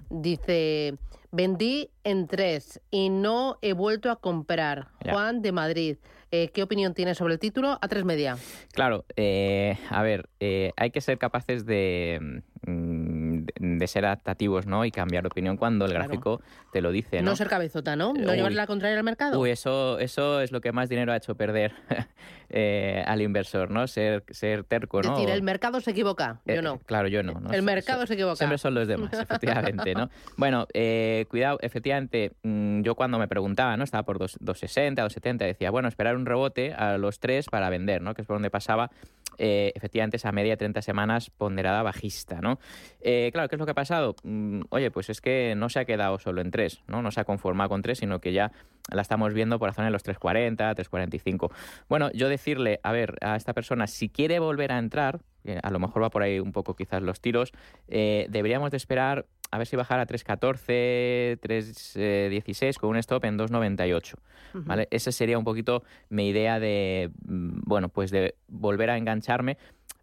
Dice, 0.09 0.97
vendí 1.31 1.91
en 2.05 2.27
tres 2.27 2.81
y 2.91 3.11
no 3.11 3.59
he 3.61 3.75
vuelto 3.75 4.11
a 4.11 4.17
comprar. 4.17 4.89
Juan 5.05 5.43
de 5.43 5.53
Madrid. 5.53 5.97
Eh, 6.31 6.49
¿Qué 6.49 6.63
opinión 6.63 6.95
tiene 6.95 7.15
sobre 7.15 7.35
el 7.35 7.39
título 7.39 7.79
A3 7.81 8.05
Media? 8.05 8.37
Claro, 8.73 9.05
eh, 9.17 9.77
a 9.91 10.03
ver, 10.03 10.31
eh, 10.41 10.73
hay 10.77 10.91
que 10.91 11.01
ser 11.01 11.19
capaces 11.19 11.67
de 11.67 12.43
Mm, 12.67 13.45
de 13.59 13.87
ser 13.87 14.07
adaptativos 14.07 14.67
¿no? 14.67 14.85
y 14.85 14.91
cambiar 14.91 15.23
de 15.23 15.27
opinión 15.27 15.57
cuando 15.57 15.85
el 15.85 15.93
gráfico 15.93 16.41
te 16.73 16.81
lo 16.81 16.93
dice. 16.93 17.21
No, 17.21 17.37
ser 17.37 17.49
cabezota, 17.49 17.95
¿no? 17.95 18.15
No 18.15 18.35
llevarle 18.35 18.57
la 18.57 18.67
contraria 18.67 18.97
al 18.97 19.05
mercado. 19.05 19.39
Uy, 19.39 19.51
eso, 19.51 19.99
eso 19.99 20.41
es 20.41 20.51
lo 20.51 20.61
que 20.61 20.73
más 20.73 20.89
dinero 20.89 21.13
ha 21.13 21.17
hecho 21.17 21.35
perder 21.35 21.73
eh, 22.57 23.03
al 23.05 23.21
inversor, 23.21 23.69
¿no? 23.69 23.89
Ser, 23.89 24.23
ser 24.31 24.63
terco, 24.63 25.03
¿no? 25.03 25.15
Es 25.15 25.19
decir, 25.19 25.35
el 25.35 25.43
mercado 25.43 25.81
se 25.81 25.91
equivoca, 25.91 26.41
yo 26.45 26.55
eh, 26.55 26.63
no. 26.63 26.79
claro, 26.79 27.09
yo 27.09 27.25
no. 27.25 27.53
El 27.53 27.63
mercado 27.63 28.07
se 28.07 28.15
equivoca. 28.15 28.37
Siempre 28.37 28.59
son 28.59 28.75
los 28.75 28.87
demás, 28.87 29.13
efectivamente, 29.21 29.93
¿no? 29.93 30.09
Bueno, 30.37 30.69
eh, 30.73 31.27
cuidado, 31.29 31.59
efectivamente, 31.63 32.31
mm, 32.45 32.83
yo 32.83 32.95
cuando 32.95 33.19
me 33.19 33.27
preguntaba, 33.27 33.77
¿no? 33.77 33.83
Estaba 33.83 34.05
por 34.05 34.19
260, 34.19 35.03
270, 35.03 35.47
decía, 35.47 35.73
bueno, 35.73 35.89
esperar 35.89 36.15
un 36.15 36.27
rebote 36.27 36.73
a 36.73 36.97
los 36.97 37.19
tres 37.19 37.47
para 37.49 37.71
vender, 37.71 38.03
¿no? 38.03 38.15
Que 38.15 38.23
es 38.23 38.27
por 38.29 38.37
donde 38.37 38.51
pasaba 38.51 38.93
eh, 39.39 39.73
efectivamente 39.75 40.17
esa 40.17 40.31
media 40.31 40.53
de 40.53 40.59
30 40.59 40.81
semanas 40.83 41.31
ponderada 41.31 41.83
bajista, 41.83 42.41
¿no? 42.41 42.61
Eh, 43.01 43.31
claro, 43.33 43.49
¿qué 43.49 43.57
es 43.57 43.59
lo 43.59 43.65
que 43.65 43.73
ha 43.73 43.75
pasado? 43.75 44.15
Mm, 44.23 44.61
oye, 44.71 44.93
pues 44.93 45.11
es 45.11 45.21
que 45.21 45.55
no 45.57 45.69
se 45.69 45.81
ha 45.81 45.85
quedado 45.85 46.19
solo 46.21 46.41
en 46.41 46.53
3, 46.53 46.85
¿no? 46.87 47.03
No 47.03 47.11
se 47.11 47.21
ha 47.21 47.25
conformado 47.25 47.71
con 47.71 47.83
3, 47.83 47.99
sino 47.99 48.21
que 48.21 48.33
ya 48.33 48.53
la 48.91 49.03
estamos 49.03 49.33
viendo 49.33 49.59
por 49.59 49.69
la 49.69 49.73
zona 49.73 49.87
de 49.87 49.93
los 49.93 50.03
340, 50.03 50.75
345. 50.75 51.51
Bueno, 51.89 52.11
yo 52.13 52.29
decirle, 52.29 52.81
a 52.83 52.93
ver, 52.93 53.17
a 53.21 53.37
esta 53.37 53.53
persona, 53.53 53.87
si 53.87 54.09
quiere 54.09 54.39
volver 54.39 54.73
a 54.73 54.79
entrar, 54.79 55.21
a 55.63 55.71
lo 55.71 55.79
mejor 55.79 56.03
va 56.03 56.11
por 56.11 56.23
ahí 56.23 56.41
un 56.41 56.53
poco 56.53 56.75
quizás 56.75 57.03
los 57.03 57.21
tiros, 57.21 57.53
eh, 57.89 58.27
deberíamos 58.31 58.71
de 58.71 58.77
esperar 58.77 59.27
a 59.51 59.59
ver 59.59 59.67
si 59.69 59.77
bajar 59.77 60.01
a 60.01 60.07
3.14, 60.07 61.39
3.16 61.39 62.77
con 62.77 62.91
un 62.91 62.97
stop 62.97 63.25
en 63.25 63.39
2.98. 63.39 64.15
¿vale? 64.55 64.89
Esa 64.91 65.13
sería 65.13 65.39
un 65.39 65.45
poquito 65.45 65.85
mi 66.09 66.29
idea 66.29 66.59
de, 66.59 67.11
mm, 67.25 67.61
bueno, 67.65 67.89
pues 67.89 68.11
de 68.11 68.35
volver 68.49 68.91
a 68.91 68.97
engancharme, 68.97 69.57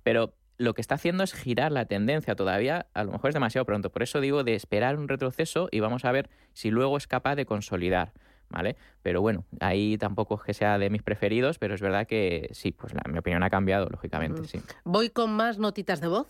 pero 0.04 0.34
lo 0.58 0.74
que 0.74 0.82
está 0.82 0.96
haciendo 0.96 1.24
es 1.24 1.34
girar 1.34 1.72
la 1.72 1.86
tendencia 1.86 2.36
todavía, 2.36 2.88
a 2.94 3.04
lo 3.04 3.12
mejor 3.12 3.30
es 3.30 3.34
demasiado 3.34 3.66
pronto, 3.66 3.90
por 3.90 4.04
eso 4.04 4.22
digo 4.22 4.44
de 4.44 4.56
esperar 4.56 4.98
un 4.98 5.08
retroceso 5.08 5.68
y 5.72 5.80
vamos 5.80 6.06
a 6.06 6.12
ver 6.12 6.30
si 6.54 6.70
luego 6.70 6.96
es 6.96 7.08
capaz 7.08 7.36
de 7.36 7.46
consolidar. 7.46 8.14
¿Vale? 8.52 8.76
Pero 9.02 9.22
bueno, 9.22 9.46
ahí 9.60 9.98
tampoco 9.98 10.36
es 10.36 10.42
que 10.44 10.54
sea 10.54 10.78
de 10.78 10.90
mis 10.90 11.04
preferidos, 11.04 11.58
pero 11.58 11.74
es 11.74 11.82
verdad 11.82 12.06
que 12.06 12.50
sí, 12.52 12.72
pues 12.72 12.94
mi 13.10 13.18
opinión 13.18 13.44
ha 13.44 13.50
cambiado, 13.50 13.88
lógicamente, 13.90 14.46
sí. 14.48 14.62
Voy 14.84 15.10
con 15.10 15.32
más 15.34 15.58
notitas 15.58 16.02
de 16.02 16.08
voz. 16.08 16.28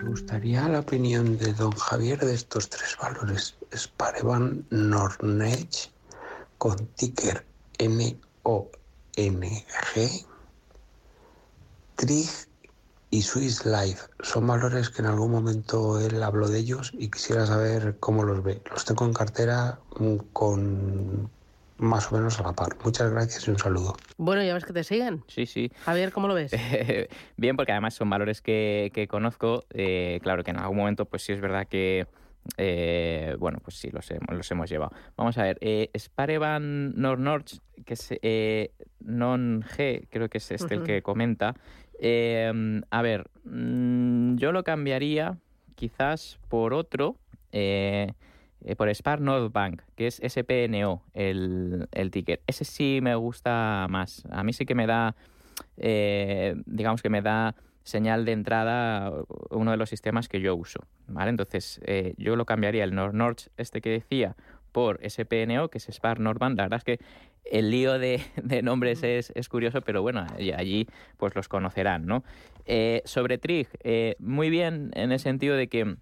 Me 0.00 0.08
gustaría 0.08 0.66
la 0.68 0.80
opinión 0.80 1.36
de 1.36 1.52
don 1.52 1.72
Javier 1.72 2.18
de 2.18 2.34
estos 2.34 2.70
tres 2.70 2.96
valores. 3.00 3.56
Spareban 3.76 4.64
Nornech 4.70 5.90
con 6.58 6.76
ticker 6.94 7.44
N-O-N-G, 7.78 8.66
TRIG 11.96 12.30
y 13.10 13.22
Swiss 13.22 13.64
Life. 13.64 14.08
Son 14.20 14.46
valores 14.46 14.90
que 14.90 15.02
en 15.02 15.06
algún 15.06 15.30
momento 15.30 16.00
él 16.00 16.22
habló 16.22 16.48
de 16.48 16.58
ellos 16.58 16.90
y 16.94 17.10
quisiera 17.10 17.46
saber 17.46 17.98
cómo 18.00 18.24
los 18.24 18.42
ve. 18.42 18.62
Los 18.70 18.84
tengo 18.84 19.04
en 19.04 19.12
cartera 19.12 19.78
mm, 19.98 20.16
con 20.32 21.30
más 21.78 22.10
o 22.12 22.16
menos 22.16 22.38
a 22.40 22.44
la 22.44 22.52
par. 22.52 22.76
Muchas 22.84 23.10
gracias 23.10 23.46
y 23.46 23.50
un 23.50 23.58
saludo. 23.58 23.96
Bueno, 24.16 24.42
ya 24.42 24.54
ves 24.54 24.64
que 24.64 24.72
te 24.72 24.84
siguen. 24.84 25.24
Sí, 25.28 25.46
sí. 25.46 25.70
Javier, 25.84 26.12
¿cómo 26.12 26.28
lo 26.28 26.34
ves? 26.34 26.52
Bien, 27.36 27.56
porque 27.56 27.72
además 27.72 27.94
son 27.94 28.08
valores 28.10 28.40
que, 28.40 28.90
que 28.94 29.08
conozco. 29.08 29.64
Eh, 29.70 30.20
claro 30.22 30.44
que 30.44 30.50
en 30.52 30.58
algún 30.58 30.78
momento, 30.78 31.04
pues 31.06 31.22
sí 31.22 31.32
es 31.32 31.40
verdad 31.40 31.66
que, 31.66 32.06
eh, 32.56 33.36
bueno, 33.38 33.58
pues 33.62 33.76
sí, 33.76 33.90
los, 33.90 34.10
hemos- 34.10 34.36
los 34.36 34.50
hemos 34.50 34.70
llevado. 34.70 34.92
Vamos 35.16 35.36
a 35.38 35.42
ver, 35.42 35.58
eh, 35.60 35.90
Spareban 35.98 36.94
Nord 36.94 37.44
que 37.84 37.94
es 37.94 38.08
eh, 38.22 38.70
Non-G, 39.00 40.06
creo 40.10 40.28
que 40.28 40.38
es 40.38 40.50
este 40.50 40.74
el 40.74 40.82
que 40.84 41.02
comenta. 41.02 41.54
Eh, 42.00 42.80
a 42.90 43.02
ver, 43.02 43.30
mm, 43.44 44.36
yo 44.36 44.52
lo 44.52 44.62
cambiaría 44.64 45.38
quizás 45.74 46.38
por 46.48 46.72
otro, 46.74 47.16
eh, 47.52 48.12
eh, 48.64 48.76
por 48.76 48.88
Spar 48.94 49.20
Nordbank, 49.20 49.82
que 49.94 50.06
es 50.06 50.22
SPNO, 50.26 51.02
el, 51.12 51.86
el 51.92 52.10
ticket. 52.10 52.40
Ese 52.46 52.64
sí 52.64 53.00
me 53.02 53.14
gusta 53.14 53.86
más. 53.90 54.24
A 54.30 54.42
mí 54.42 54.54
sí 54.54 54.64
que 54.64 54.74
me 54.74 54.86
da, 54.86 55.14
eh, 55.76 56.56
digamos 56.64 57.02
que 57.02 57.10
me 57.10 57.20
da 57.20 57.54
señal 57.82 58.24
de 58.24 58.32
entrada 58.32 59.12
uno 59.50 59.70
de 59.70 59.76
los 59.76 59.90
sistemas 59.90 60.28
que 60.28 60.40
yo 60.40 60.56
uso. 60.56 60.80
¿vale? 61.08 61.28
Entonces, 61.28 61.78
eh, 61.84 62.14
yo 62.16 62.36
lo 62.36 62.46
cambiaría 62.46 62.84
el 62.84 62.94
Nord 62.94 63.14
Nord 63.14 63.36
este 63.58 63.82
que 63.82 63.90
decía 63.90 64.34
por 64.72 64.98
SPNO, 65.06 65.68
que 65.68 65.76
es 65.76 65.88
Spar 65.90 66.18
Nordbank. 66.18 66.56
La 66.56 66.64
verdad 66.64 66.78
es 66.78 66.84
que 66.84 67.04
el 67.44 67.70
lío 67.70 67.98
de, 67.98 68.22
de 68.42 68.62
nombres 68.62 69.02
es, 69.02 69.30
es 69.34 69.50
curioso, 69.50 69.82
pero 69.82 70.00
bueno, 70.00 70.26
allí 70.56 70.88
pues 71.18 71.34
los 71.34 71.48
conocerán, 71.48 72.06
¿no? 72.06 72.24
Eh, 72.64 73.02
sobre 73.04 73.36
Trig, 73.36 73.68
muy 74.18 74.48
bien 74.48 74.90
en 74.94 75.12
el 75.12 75.20
sentido 75.20 75.54
de 75.54 75.68
que, 75.68 75.96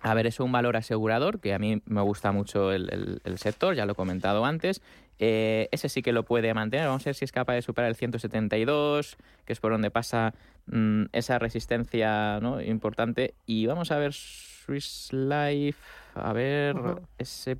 a 0.00 0.14
ver, 0.14 0.26
es 0.26 0.38
un 0.40 0.52
valor 0.52 0.76
asegurador, 0.76 1.40
que 1.40 1.54
a 1.54 1.58
mí 1.58 1.82
me 1.86 2.00
gusta 2.02 2.30
mucho 2.32 2.72
el, 2.72 2.88
el- 2.92 3.20
el 3.24 3.38
sector, 3.38 3.74
ya 3.74 3.84
lo 3.86 3.92
he 3.92 3.96
comentado 3.96 4.44
antes. 4.44 4.80
Eh, 5.18 5.68
ese 5.72 5.88
sí 5.88 6.00
que 6.02 6.12
lo 6.12 6.22
puede 6.24 6.54
mantener, 6.54 6.86
vamos 6.86 7.02
a 7.04 7.06
ver 7.10 7.14
si 7.16 7.24
es 7.24 7.32
capaz 7.32 7.54
de 7.54 7.62
superar 7.62 7.88
el 7.90 7.96
172, 7.96 9.16
que 9.44 9.52
es 9.52 9.58
por 9.60 9.72
donde 9.72 9.90
pasa 9.90 10.34
mm, 10.66 11.06
esa 11.12 11.38
resistencia 11.40 12.38
¿no? 12.40 12.60
importante. 12.62 13.34
Y 13.44 13.66
vamos 13.66 13.90
a 13.90 13.98
ver 13.98 14.12
Swiss 14.12 15.08
Life, 15.12 15.80
a 16.14 16.32
ver, 16.32 16.76
ese... 17.18 17.56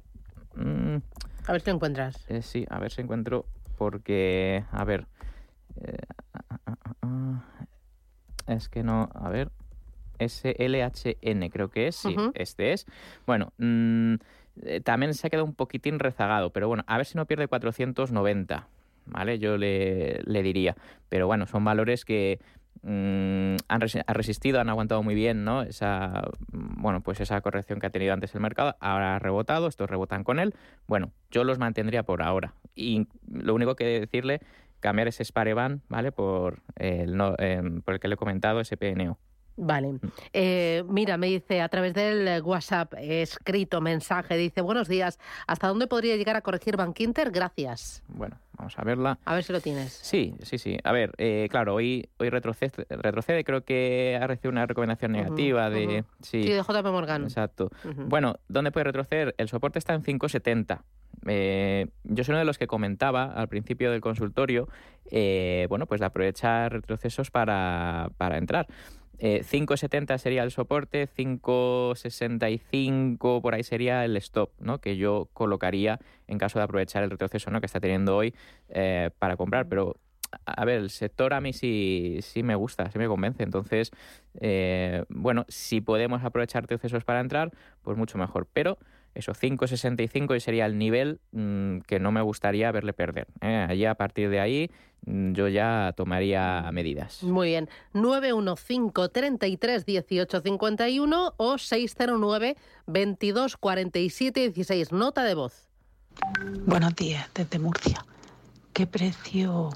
mm, 0.55 0.97
A 1.49 1.53
ver 1.53 1.61
si 1.61 1.71
encuentras. 1.71 2.25
eh, 2.29 2.43
sí, 2.43 2.65
a 2.71 2.79
ver 2.79 2.93
si 2.93 3.01
encuentro, 3.01 3.45
porque, 3.77 4.63
a 4.71 4.85
ver, 4.85 5.07
eh, 5.83 5.97
ah, 6.35 6.59
ah, 6.67 6.77
ah, 7.03 7.43
es 8.47 8.69
que 8.69 8.83
no, 8.85 9.11
a 9.15 9.29
ver, 9.31 9.51
SLHN 10.19 11.49
creo 11.51 11.69
que 11.71 11.89
es, 11.89 11.97
sí, 11.97 12.15
este 12.35 12.73
es. 12.73 12.87
Bueno, 13.27 13.53
mm, 13.59 14.15
eh, 14.63 14.81
también 14.81 15.15
se 15.15 15.27
ha 15.27 15.31
quedado 15.31 15.45
un 15.47 15.55
poquitín 15.55 15.99
rezagado, 15.99 16.51
pero 16.51 16.69
bueno, 16.69 16.85
a 16.87 16.97
ver 16.97 17.07
si 17.07 17.17
no 17.17 17.27
pierde 17.27 17.47
490, 17.49 18.69
¿vale? 19.07 19.39
Yo 19.39 19.57
le, 19.57 20.21
le 20.25 20.43
diría, 20.43 20.77
pero 21.09 21.27
bueno, 21.27 21.47
son 21.47 21.65
valores 21.65 22.05
que 22.05 22.39
mm, 22.83 23.57
han, 23.69 23.81
resi- 23.81 24.03
han 24.07 24.15
resistido, 24.15 24.61
han 24.61 24.69
aguantado 24.69 25.03
muy 25.03 25.15
bien, 25.15 25.45
¿no? 25.45 25.63
Esa, 25.63 26.23
mm, 26.53 26.83
bueno, 26.83 27.01
pues 27.03 27.21
esa 27.21 27.41
corrección 27.41 27.81
que 27.81 27.87
ha 27.87 27.91
tenido 27.91 28.13
antes 28.13 28.35
el 28.35 28.41
mercado, 28.41 28.77
ahora 28.81 29.17
ha 29.17 29.19
rebotado, 29.19 29.67
estos 29.69 29.89
rebotan 29.89 30.25
con 30.25 30.39
él. 30.39 30.55
Bueno, 30.87 31.13
yo 31.31 31.45
los 31.45 31.59
mantendría 31.59 32.03
por 32.03 32.23
ahora. 32.23 32.55
Y 32.75 33.07
lo 33.31 33.55
único 33.55 33.75
que 33.77 33.85
decirle, 34.01 34.41
cambiar 34.81 35.09
ese 35.09 35.25
Spareban, 35.25 35.83
¿vale? 35.89 36.13
Por 36.13 36.63
el, 36.77 37.17
no, 37.17 37.35
em, 37.39 37.83
por 37.83 37.95
el 37.95 38.01
que 38.01 38.09
le 38.09 38.15
he 38.15 38.17
comentado, 38.19 38.61
SPNO. 38.63 39.19
Vale. 39.61 39.99
Eh, 40.33 40.85
mira, 40.89 41.17
me 41.17 41.27
dice 41.27 41.61
a 41.61 41.69
través 41.69 41.93
del 41.93 42.41
WhatsApp 42.43 42.95
eh, 42.95 43.23
escrito 43.23 43.81
mensaje, 43.81 44.37
dice, 44.37 44.61
buenos 44.61 44.87
días, 44.87 45.19
¿hasta 45.49 45.67
dónde 45.67 45.89
podría 45.89 46.17
llegar 46.17 46.37
a 46.37 46.43
corregir 46.43 46.77
Bank 46.77 47.01
Inter? 47.01 47.33
Gracias. 47.33 48.05
Bueno, 48.07 48.39
vamos 48.57 48.79
a 48.79 48.85
verla. 48.85 49.19
A 49.25 49.35
ver 49.35 49.43
si 49.43 49.53
lo 49.53 49.61
tienes. 49.61 49.93
Sí, 49.93 50.37
sí, 50.43 50.59
sí. 50.59 50.79
A 50.85 50.93
ver, 50.93 51.13
eh, 51.19 51.49
claro, 51.51 51.75
hoy, 51.75 52.09
hoy 52.19 52.31
retrocede, 52.31 52.87
retrocede, 52.89 53.43
creo 53.43 53.65
que 53.65 54.17
ha 54.21 54.29
recibido 54.29 54.53
una 54.53 54.65
recomendación 54.65 55.11
negativa 55.11 55.69
de... 55.71 56.05
Sí, 56.23 56.43
de 56.49 56.63
JP 56.63 56.87
Morgan. 56.93 57.25
Exacto. 57.25 57.71
Bueno, 58.07 58.37
¿dónde 58.47 58.71
puede 58.71 58.85
retroceder? 58.85 59.35
El 59.39 59.49
soporte 59.49 59.81
está 59.81 59.93
en 59.95 60.03
570. 60.03 60.85
Eh, 61.27 61.89
yo 62.05 62.25
soy 62.25 62.33
uno 62.33 62.39
de 62.39 62.45
los 62.45 62.59
que 62.59 62.67
comentaba 62.67 63.25
al 63.25 63.49
principio 63.49 63.91
del 63.91 64.01
consultorio, 64.01 64.69
eh, 65.11 65.67
bueno, 65.69 65.87
pues 65.87 66.01
de 66.01 66.07
aprovechar 66.07 66.73
retrocesos 66.73 67.31
para, 67.31 68.11
para 68.19 68.39
entrar. 68.39 68.69
Eh, 69.19 69.43
5,70 69.45 70.17
sería 70.19 70.43
el 70.45 70.51
soporte, 70.51 71.09
5,65 71.09 73.43
por 73.43 73.55
ahí 73.55 73.65
sería 73.65 74.05
el 74.05 74.17
stop, 74.17 74.51
¿no? 74.61 74.81
Que 74.81 74.97
yo 74.97 75.29
colocaría 75.33 75.99
en 76.27 76.39
caso 76.39 76.59
de 76.59 76.65
aprovechar 76.65 77.03
el 77.03 77.11
retroceso 77.11 77.51
¿no? 77.51 77.61
que 77.61 77.67
está 77.67 77.81
teniendo 77.81 78.17
hoy 78.17 78.35
eh, 78.69 79.11
para 79.19 79.37
comprar. 79.37 79.69
Pero, 79.69 79.97
a 80.47 80.63
a 80.63 80.65
ver, 80.65 80.79
el 80.79 80.91
sector 80.91 81.35
a 81.35 81.41
mí 81.41 81.53
sí, 81.53 82.19
sí 82.23 82.43
me 82.43 82.55
gusta, 82.55 82.91
sí 82.91 82.99
me 82.99 83.09
convence. 83.09 83.43
Entonces, 83.43 83.91
eh, 84.41 85.05
bueno, 85.09 85.45
si 85.49 85.81
podemos 85.81 86.23
aprovechar 86.23 86.63
retrocesos 86.63 87.05
para 87.05 87.21
entrar, 87.21 87.51
pues 87.83 87.97
mucho 87.97 88.19
mejor. 88.19 88.47
Pero 88.53 88.79
eso, 89.15 89.33
5,65 89.33 90.37
y 90.37 90.41
sería 90.41 90.67
el 90.67 90.79
nivel 90.79 91.21
mm, 91.33 91.79
que 91.81 91.99
no 91.99 92.13
me 92.13 92.23
gustaría 92.23 92.71
verle 92.73 92.93
perder. 92.93 93.27
¿eh? 93.41 93.67
Allí, 93.69 93.85
a 93.85 93.95
partir 93.95 94.31
de 94.31 94.41
ahí, 94.41 94.71
mm, 95.07 95.33
yo 95.33 95.49
ya 95.49 95.93
tomaría 95.97 96.69
medidas. 96.73 97.23
Muy 97.23 97.49
bien. 97.49 97.69
915 97.95 99.09
33 99.09 99.87
18 99.87 100.41
51 100.41 101.35
o 101.37 101.59
609 101.59 102.57
22 102.87 103.57
47 103.57 104.41
16. 104.41 104.93
Nota 104.93 105.25
de 105.25 105.35
voz. 105.35 105.69
Buenos 106.67 106.95
días, 106.97 107.29
desde 107.35 107.59
Murcia. 107.59 108.05
¿Qué 108.73 108.87
precio 108.87 109.71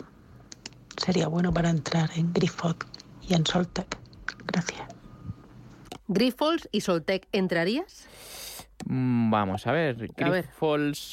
sería 0.97 1.29
bueno 1.29 1.53
para 1.53 1.71
entrar 1.71 2.11
en 2.17 2.33
Grifot 2.33 2.85
y 3.23 3.35
en 3.35 3.47
Soltec? 3.47 3.99
Gracias. 4.47 4.83
Grifols 6.09 6.69
y 6.73 6.83
Soltec, 6.83 7.27
¿entrarías? 7.33 8.07
Mm, 8.87 9.31
Vamos 9.31 9.67
a 9.67 9.73
ver, 9.73 9.97
A 10.23 10.31
ver. 10.31 10.47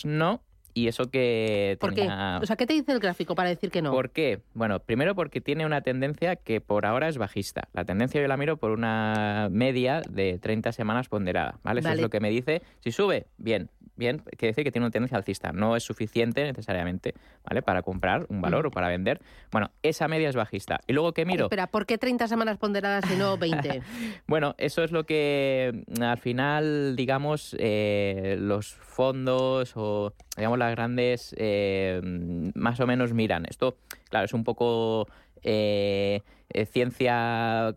No, 0.05 0.41
y 0.73 0.88
eso 0.88 1.09
que 1.09 1.77
¿Por 1.79 1.93
qué? 1.93 2.03
O 2.41 2.45
sea, 2.45 2.55
¿qué 2.55 2.65
te 2.65 2.73
dice 2.73 2.91
el 2.91 2.99
gráfico 2.99 3.35
para 3.35 3.49
decir 3.49 3.71
que 3.71 3.81
no? 3.81 3.91
¿Por 3.91 4.11
qué? 4.11 4.41
Bueno, 4.53 4.79
primero 4.79 5.15
porque 5.15 5.41
tiene 5.41 5.65
una 5.65 5.81
tendencia 5.81 6.35
que 6.35 6.61
por 6.61 6.85
ahora 6.85 7.07
es 7.09 7.17
bajista. 7.17 7.67
La 7.73 7.85
tendencia 7.85 8.21
yo 8.21 8.27
la 8.27 8.38
miro 8.38 8.57
por 8.57 8.71
una 8.71 9.49
media 9.51 10.01
de 10.09 10.39
30 10.39 10.71
semanas 10.71 11.09
ponderada, 11.09 11.59
¿vale? 11.63 11.81
Eso 11.81 11.89
Vale. 11.89 11.99
es 11.99 12.01
lo 12.01 12.09
que 12.09 12.19
me 12.19 12.29
dice. 12.29 12.61
Si 12.79 12.91
sube, 12.91 13.27
bien, 13.38 13.69
bien, 13.99 14.19
quiere 14.37 14.47
decir 14.47 14.63
que 14.63 14.71
tiene 14.71 14.85
una 14.85 14.91
tendencia 14.91 15.17
alcista. 15.17 15.51
No 15.51 15.75
es 15.75 15.83
suficiente 15.83 16.43
necesariamente, 16.43 17.13
¿vale? 17.43 17.61
Para 17.61 17.83
comprar 17.83 18.25
un 18.29 18.41
valor 18.41 18.65
o 18.65 18.71
para 18.71 18.87
vender. 18.87 19.21
Bueno, 19.51 19.69
esa 19.83 20.07
media 20.07 20.29
es 20.29 20.35
bajista. 20.35 20.79
Y 20.87 20.93
luego 20.93 21.13
que 21.13 21.25
miro, 21.25 21.45
Espera, 21.45 21.67
¿por 21.67 21.85
qué 21.85 21.97
30 21.99 22.27
semanas 22.27 22.57
ponderadas 22.57 23.05
y 23.11 23.15
no 23.15 23.37
20? 23.37 23.81
bueno, 24.27 24.55
eso 24.57 24.83
es 24.83 24.91
lo 24.91 25.05
que 25.05 25.83
mm, 25.87 26.01
al 26.01 26.17
final, 26.17 26.95
digamos, 26.95 27.55
eh, 27.59 28.37
los 28.39 28.73
fondos 28.73 29.73
o, 29.75 30.13
digamos, 30.35 30.57
las 30.57 30.71
grandes 30.71 31.35
eh, 31.37 32.01
mm, 32.03 32.49
más 32.55 32.79
o 32.79 32.87
menos 32.87 33.13
miran. 33.13 33.45
Esto, 33.47 33.77
claro, 34.09 34.25
es 34.25 34.33
un 34.33 34.43
poco 34.43 35.07
eh, 35.43 36.21
eh, 36.51 36.65
ciencia 36.65 37.75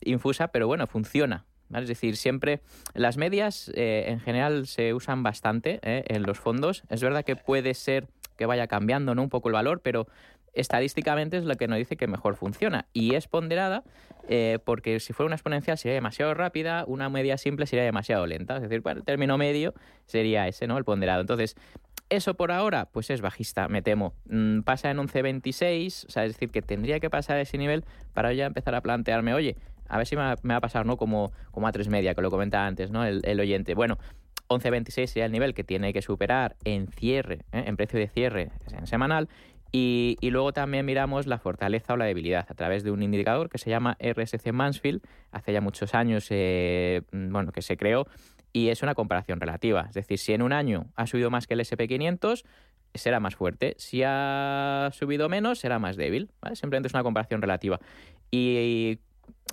infusa, 0.00 0.48
pero 0.48 0.66
bueno, 0.66 0.86
funciona. 0.86 1.44
Es 1.74 1.88
decir, 1.88 2.16
siempre 2.16 2.60
las 2.94 3.16
medias 3.16 3.70
eh, 3.74 4.04
en 4.08 4.20
general 4.20 4.66
se 4.66 4.94
usan 4.94 5.22
bastante 5.22 5.80
eh, 5.82 6.04
en 6.08 6.22
los 6.22 6.38
fondos. 6.38 6.82
Es 6.88 7.02
verdad 7.02 7.24
que 7.24 7.36
puede 7.36 7.74
ser 7.74 8.06
que 8.36 8.46
vaya 8.46 8.66
cambiando 8.66 9.14
¿no? 9.14 9.22
un 9.22 9.28
poco 9.28 9.48
el 9.48 9.54
valor, 9.54 9.80
pero 9.80 10.06
estadísticamente 10.54 11.38
es 11.38 11.44
lo 11.44 11.56
que 11.56 11.68
nos 11.68 11.78
dice 11.78 11.96
que 11.96 12.06
mejor 12.06 12.36
funciona. 12.36 12.86
Y 12.92 13.14
es 13.14 13.28
ponderada 13.28 13.84
eh, 14.28 14.58
porque 14.64 15.00
si 15.00 15.12
fuera 15.12 15.26
una 15.26 15.36
exponencial 15.36 15.78
sería 15.78 15.94
demasiado 15.94 16.34
rápida, 16.34 16.84
una 16.86 17.08
media 17.08 17.38
simple 17.38 17.66
sería 17.66 17.84
demasiado 17.84 18.26
lenta. 18.26 18.56
Es 18.56 18.62
decir, 18.62 18.82
el 18.84 19.04
término 19.04 19.38
medio 19.38 19.74
sería 20.06 20.46
ese, 20.48 20.66
¿no? 20.66 20.78
El 20.78 20.84
ponderado. 20.84 21.20
Entonces, 21.20 21.56
eso 22.08 22.34
por 22.34 22.52
ahora, 22.52 22.86
pues 22.92 23.08
es 23.10 23.22
bajista, 23.22 23.68
me 23.68 23.80
temo. 23.80 24.14
Mm, 24.26 24.60
pasa 24.60 24.90
en 24.90 24.98
11.26, 24.98 26.06
o 26.06 26.10
sea, 26.10 26.24
es 26.24 26.34
decir, 26.34 26.50
que 26.50 26.60
tendría 26.60 27.00
que 27.00 27.08
pasar 27.08 27.38
ese 27.38 27.56
nivel 27.56 27.84
para 28.12 28.32
ya 28.34 28.46
empezar 28.46 28.74
a 28.74 28.82
plantearme, 28.82 29.32
oye, 29.32 29.56
a 29.88 29.98
ver 29.98 30.06
si 30.06 30.16
me 30.16 30.22
va, 30.22 30.56
a 30.56 30.60
pasar, 30.60 30.86
¿no? 30.86 30.96
Como, 30.96 31.32
como 31.50 31.66
a 31.66 31.72
3 31.72 31.88
media, 31.88 32.14
que 32.14 32.22
lo 32.22 32.30
comentaba 32.30 32.66
antes, 32.66 32.90
¿no? 32.90 33.04
El, 33.04 33.40
oyente. 33.40 33.74
Bueno, 33.74 33.98
11.26 34.48 35.06
sería 35.06 35.26
el 35.26 35.32
nivel 35.32 35.54
que 35.54 35.64
tiene 35.64 35.92
que 35.92 36.02
superar 36.02 36.56
en 36.64 36.88
cierre, 36.88 37.40
¿eh? 37.52 37.64
en 37.66 37.76
precio 37.76 37.98
de 37.98 38.08
cierre 38.08 38.50
en 38.70 38.86
semanal. 38.86 39.28
Y, 39.74 40.18
y 40.20 40.28
luego 40.30 40.52
también 40.52 40.84
miramos 40.84 41.26
la 41.26 41.38
fortaleza 41.38 41.94
o 41.94 41.96
la 41.96 42.04
debilidad 42.04 42.46
a 42.46 42.54
través 42.54 42.84
de 42.84 42.90
un 42.90 43.02
indicador 43.02 43.48
que 43.48 43.56
se 43.56 43.70
llama 43.70 43.96
RSC 43.98 44.52
Mansfield. 44.52 45.00
Hace 45.30 45.54
ya 45.54 45.62
muchos 45.62 45.94
años 45.94 46.26
eh, 46.28 47.02
bueno, 47.10 47.52
que 47.52 47.62
se 47.62 47.78
creó 47.78 48.06
y 48.52 48.68
es 48.68 48.82
una 48.82 48.94
comparación 48.94 49.40
relativa. 49.40 49.86
Es 49.88 49.94
decir, 49.94 50.18
si 50.18 50.32
en 50.34 50.42
un 50.42 50.52
año 50.52 50.86
ha 50.94 51.06
subido 51.06 51.30
más 51.30 51.46
que 51.46 51.54
el 51.54 51.60
SP500, 51.60 52.44
será 52.94 53.20
más 53.20 53.34
fuerte. 53.34 53.74
Si 53.78 54.02
ha 54.04 54.90
subido 54.92 55.28
menos, 55.28 55.58
será 55.58 55.78
más 55.78 55.96
débil. 55.96 56.30
Simplemente 56.52 56.88
es 56.88 56.94
una 56.94 57.02
comparación 57.02 57.40
relativa. 57.40 57.80
Y 58.30 58.98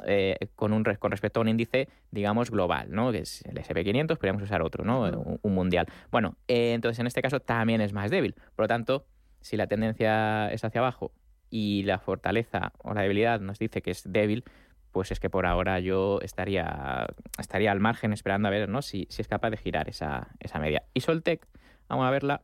eh, 0.05 0.37
con, 0.55 0.73
un, 0.73 0.83
con 0.83 1.11
respecto 1.11 1.39
a 1.39 1.41
un 1.41 1.49
índice, 1.49 1.87
digamos, 2.11 2.51
global, 2.51 2.87
¿no? 2.91 3.11
Que 3.11 3.19
es 3.19 3.43
el 3.45 3.57
SP500, 3.57 4.17
podríamos 4.17 4.43
usar 4.43 4.61
otro, 4.61 4.83
¿no? 4.83 5.39
Un, 5.41 5.53
mundial. 5.53 5.87
Bueno, 6.11 6.37
eh, 6.47 6.73
entonces 6.73 6.99
en 6.99 7.07
este 7.07 7.21
caso 7.21 7.39
también 7.39 7.81
es 7.81 7.93
más 7.93 8.11
débil. 8.11 8.35
Por 8.55 8.63
lo 8.63 8.67
tanto, 8.67 9.05
si 9.41 9.57
la 9.57 9.67
tendencia 9.67 10.51
es 10.51 10.63
hacia 10.63 10.79
abajo 10.79 11.11
y 11.49 11.83
la 11.83 11.99
fortaleza 11.99 12.73
o 12.79 12.93
la 12.93 13.01
debilidad 13.01 13.39
nos 13.39 13.59
dice 13.59 13.81
que 13.81 13.91
es 13.91 14.03
débil, 14.05 14.43
pues 14.91 15.11
es 15.11 15.19
que 15.19 15.29
por 15.29 15.45
ahora 15.45 15.79
yo 15.79 16.19
estaría, 16.21 17.07
estaría 17.37 17.71
al 17.71 17.79
margen 17.79 18.13
esperando 18.13 18.47
a 18.47 18.51
ver 18.51 18.69
¿no? 18.69 18.81
si, 18.81 19.07
si 19.09 19.21
es 19.21 19.27
capaz 19.27 19.49
de 19.51 19.57
girar 19.57 19.89
esa, 19.89 20.29
esa 20.39 20.59
media. 20.59 20.83
Y 20.93 21.01
Soltec, 21.01 21.47
vamos 21.87 22.07
a 22.07 22.11
verla. 22.11 22.41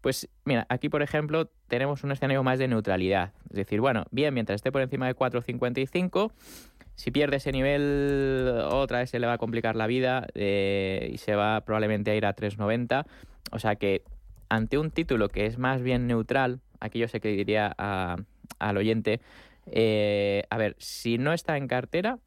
Pues 0.00 0.28
mira, 0.44 0.66
aquí 0.68 0.88
por 0.88 1.02
ejemplo 1.02 1.50
tenemos 1.68 2.04
un 2.04 2.12
escenario 2.12 2.42
más 2.42 2.58
de 2.58 2.68
neutralidad. 2.68 3.32
Es 3.50 3.56
decir, 3.56 3.80
bueno, 3.80 4.04
bien, 4.10 4.34
mientras 4.34 4.56
esté 4.56 4.70
por 4.70 4.82
encima 4.82 5.06
de 5.06 5.16
4,55, 5.16 6.32
si 6.96 7.10
pierde 7.10 7.36
ese 7.36 7.52
nivel, 7.52 8.62
otra 8.70 9.00
vez 9.00 9.10
se 9.10 9.18
le 9.18 9.26
va 9.26 9.34
a 9.34 9.38
complicar 9.38 9.76
la 9.76 9.86
vida 9.86 10.26
eh, 10.34 11.10
y 11.12 11.18
se 11.18 11.34
va 11.34 11.60
probablemente 11.60 12.10
a 12.10 12.16
ir 12.16 12.24
a 12.24 12.34
3,90. 12.34 13.04
O 13.52 13.58
sea 13.58 13.76
que 13.76 14.02
ante 14.48 14.78
un 14.78 14.90
título 14.90 15.28
que 15.28 15.44
es 15.44 15.58
más 15.58 15.82
bien 15.82 16.06
neutral, 16.06 16.60
aquí 16.80 16.98
yo 16.98 17.06
sé 17.06 17.20
que 17.20 17.28
diría 17.28 17.68
al 18.58 18.76
oyente, 18.78 19.20
eh, 19.66 20.44
a 20.48 20.56
ver, 20.56 20.74
si 20.78 21.18
no 21.18 21.34
está 21.34 21.58
en 21.58 21.68
cartera, 21.68 22.18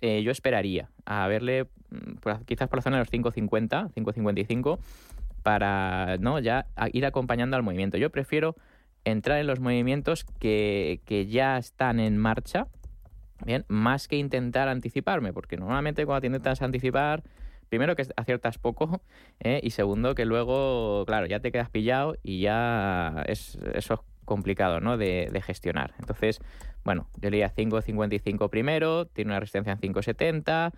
eh, 0.00 0.22
yo 0.22 0.30
esperaría 0.30 0.88
a 1.04 1.26
verle 1.26 1.64
mm, 1.90 2.44
quizás 2.46 2.68
por 2.68 2.78
la 2.78 2.82
zona 2.82 2.98
de 2.98 3.02
los 3.02 3.12
5.50, 3.12 3.92
5.55, 3.92 4.78
para 5.42 6.16
no 6.18 6.38
ya 6.38 6.66
ir 6.92 7.06
acompañando 7.06 7.56
al 7.56 7.64
movimiento. 7.64 7.98
Yo 7.98 8.10
prefiero 8.10 8.54
entrar 9.04 9.40
en 9.40 9.48
los 9.48 9.58
movimientos 9.58 10.24
que, 10.38 11.00
que 11.06 11.26
ya 11.26 11.58
están 11.58 11.98
en 11.98 12.18
marcha, 12.18 12.68
bien, 13.44 13.64
más 13.68 14.08
que 14.08 14.16
intentar 14.16 14.68
anticiparme, 14.68 15.32
porque 15.32 15.56
normalmente 15.56 16.06
cuando 16.06 16.22
te 16.22 16.26
intentas 16.28 16.62
anticipar, 16.62 17.22
primero 17.68 17.96
que 17.96 18.06
aciertas 18.16 18.58
poco 18.58 19.00
¿eh? 19.40 19.60
y 19.62 19.70
segundo 19.70 20.14
que 20.14 20.24
luego, 20.26 21.04
claro, 21.06 21.26
ya 21.26 21.40
te 21.40 21.50
quedas 21.50 21.70
pillado 21.70 22.16
y 22.22 22.40
ya 22.40 23.24
es, 23.26 23.58
eso 23.74 23.94
es 23.94 24.00
complicado 24.24 24.80
¿no? 24.80 24.96
de, 24.96 25.42
gestionar. 25.44 25.94
Entonces, 25.98 26.40
bueno, 26.84 27.08
yo 27.20 27.30
leía 27.30 27.52
5.55 27.54 28.50
primero, 28.50 29.06
tiene 29.06 29.30
una 29.30 29.40
resistencia 29.40 29.72
en 29.72 29.80
5.70 29.80 30.72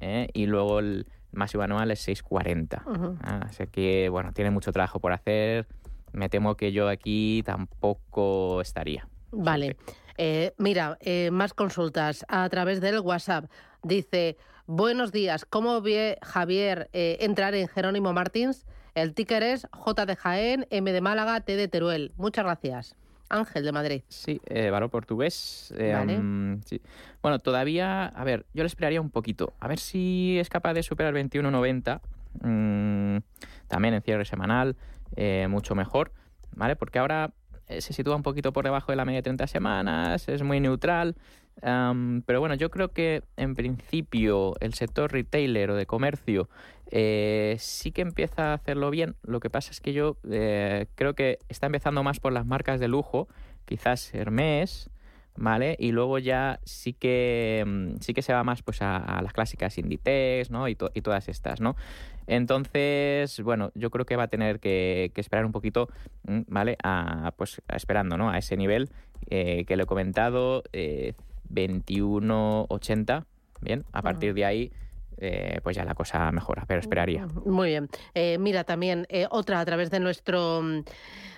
¿eh? 0.00 0.28
y 0.32 0.46
luego 0.46 0.80
el 0.80 1.06
máximo 1.32 1.62
anual 1.62 1.90
es 1.90 2.06
6.40. 2.08 3.18
Ah, 3.22 3.40
así 3.44 3.66
que, 3.68 4.08
bueno, 4.08 4.32
tiene 4.32 4.50
mucho 4.50 4.72
trabajo 4.72 4.98
por 5.00 5.12
hacer. 5.12 5.66
Me 6.12 6.28
temo 6.28 6.56
que 6.56 6.72
yo 6.72 6.88
aquí 6.88 7.42
tampoco 7.44 8.60
estaría. 8.60 9.06
Vale. 9.30 9.76
Eh, 10.16 10.52
mira, 10.58 10.98
más 11.30 11.54
consultas 11.54 12.24
a 12.28 12.48
través 12.48 12.80
del 12.80 13.00
WhatsApp. 13.00 13.50
Dice, 13.82 14.36
Buenos 14.72 15.10
días. 15.10 15.44
¿Cómo 15.46 15.80
ve 15.80 16.16
Javier 16.22 16.90
eh, 16.92 17.16
entrar 17.22 17.56
en 17.56 17.66
Jerónimo 17.66 18.12
Martins? 18.12 18.68
El 18.94 19.14
ticker 19.14 19.42
es 19.42 19.66
J 19.72 20.06
de 20.06 20.14
Jaén, 20.14 20.64
M 20.70 20.92
de 20.92 21.00
Málaga, 21.00 21.40
T 21.40 21.56
de 21.56 21.66
Teruel. 21.66 22.12
Muchas 22.16 22.44
gracias. 22.44 22.94
Ángel 23.28 23.64
de 23.64 23.72
Madrid. 23.72 24.02
Sí, 24.06 24.40
eh, 24.46 24.70
valor 24.70 24.88
portugués. 24.88 25.74
Eh, 25.76 26.60
bueno, 27.20 27.40
todavía, 27.40 28.06
a 28.06 28.22
ver, 28.22 28.46
yo 28.54 28.62
le 28.62 28.68
esperaría 28.68 29.00
un 29.00 29.10
poquito. 29.10 29.54
A 29.58 29.66
ver 29.66 29.80
si 29.80 30.38
es 30.38 30.48
capaz 30.48 30.72
de 30.74 30.84
superar 30.84 31.14
21.90. 31.14 32.00
Mm, 32.42 33.18
también 33.66 33.94
en 33.94 34.02
cierre 34.02 34.24
semanal, 34.24 34.76
eh, 35.16 35.48
mucho 35.50 35.74
mejor. 35.74 36.12
¿Vale? 36.54 36.76
Porque 36.76 37.00
ahora 37.00 37.32
se 37.78 37.92
sitúa 37.92 38.16
un 38.16 38.22
poquito 38.22 38.52
por 38.52 38.64
debajo 38.64 38.92
de 38.92 38.96
la 38.96 39.04
media 39.04 39.18
de 39.18 39.22
30 39.24 39.46
semanas, 39.46 40.28
es 40.28 40.42
muy 40.42 40.60
neutral 40.60 41.16
pero 41.60 42.40
bueno, 42.40 42.54
yo 42.54 42.70
creo 42.70 42.88
que 42.88 43.22
en 43.36 43.54
principio 43.54 44.54
el 44.60 44.74
sector 44.74 45.12
retailer 45.12 45.70
o 45.70 45.76
de 45.76 45.86
comercio 45.86 46.48
eh, 46.90 47.56
sí 47.58 47.92
que 47.92 48.02
empieza 48.02 48.50
a 48.50 48.54
hacerlo 48.54 48.90
bien. 48.90 49.16
Lo 49.22 49.40
que 49.40 49.50
pasa 49.50 49.70
es 49.70 49.80
que 49.80 49.92
yo 49.92 50.16
eh, 50.30 50.86
creo 50.94 51.14
que 51.14 51.38
está 51.48 51.66
empezando 51.66 52.02
más 52.02 52.20
por 52.20 52.32
las 52.32 52.46
marcas 52.46 52.80
de 52.80 52.88
lujo, 52.88 53.28
quizás 53.64 54.12
Hermes, 54.14 54.90
¿vale? 55.40 55.74
Y 55.78 55.90
luego 55.90 56.18
ya 56.18 56.60
sí 56.64 56.92
que 56.92 57.64
mm, 57.66 57.96
sí 58.00 58.14
que 58.14 58.22
se 58.22 58.32
va 58.32 58.44
más 58.44 58.62
pues 58.62 58.80
a, 58.82 59.20
las 59.22 59.32
clásicas 59.32 59.76
Inditex, 59.78 60.50
¿no? 60.50 60.68
Y, 60.68 60.76
y, 60.94 61.00
todas 61.00 61.28
estas, 61.28 61.60
¿no? 61.60 61.74
Entonces, 62.26 63.40
bueno, 63.42 63.72
yo 63.74 63.90
creo 63.90 64.06
que 64.06 64.16
va 64.16 64.24
a 64.24 64.28
tener 64.28 64.60
que, 64.60 65.10
esperar 65.16 65.46
un 65.46 65.52
poquito, 65.52 65.88
mm, 66.28 66.42
¿vale? 66.46 66.76
A, 66.84 67.32
pues 67.36 67.60
esperando, 67.68 68.16
¿no? 68.16 68.30
A 68.30 68.38
ese 68.38 68.56
nivel 68.56 68.90
eh, 69.30 69.64
que 69.66 69.76
le 69.76 69.82
he 69.82 69.86
comentado, 69.86 70.62
21.80. 70.72 73.24
Bien, 73.62 73.84
a 73.92 74.00
partir 74.02 74.32
de 74.34 74.44
ahí. 74.44 74.70
Eh, 75.22 75.60
pues 75.62 75.76
ya 75.76 75.84
la 75.84 75.94
cosa 75.94 76.32
mejora, 76.32 76.64
pero 76.66 76.80
esperaría. 76.80 77.26
Muy 77.44 77.68
bien. 77.68 77.90
Eh, 78.14 78.38
mira, 78.38 78.64
también 78.64 79.04
eh, 79.10 79.26
otra 79.30 79.60
a 79.60 79.64
través 79.66 79.90
de 79.90 80.00
nuestro, 80.00 80.62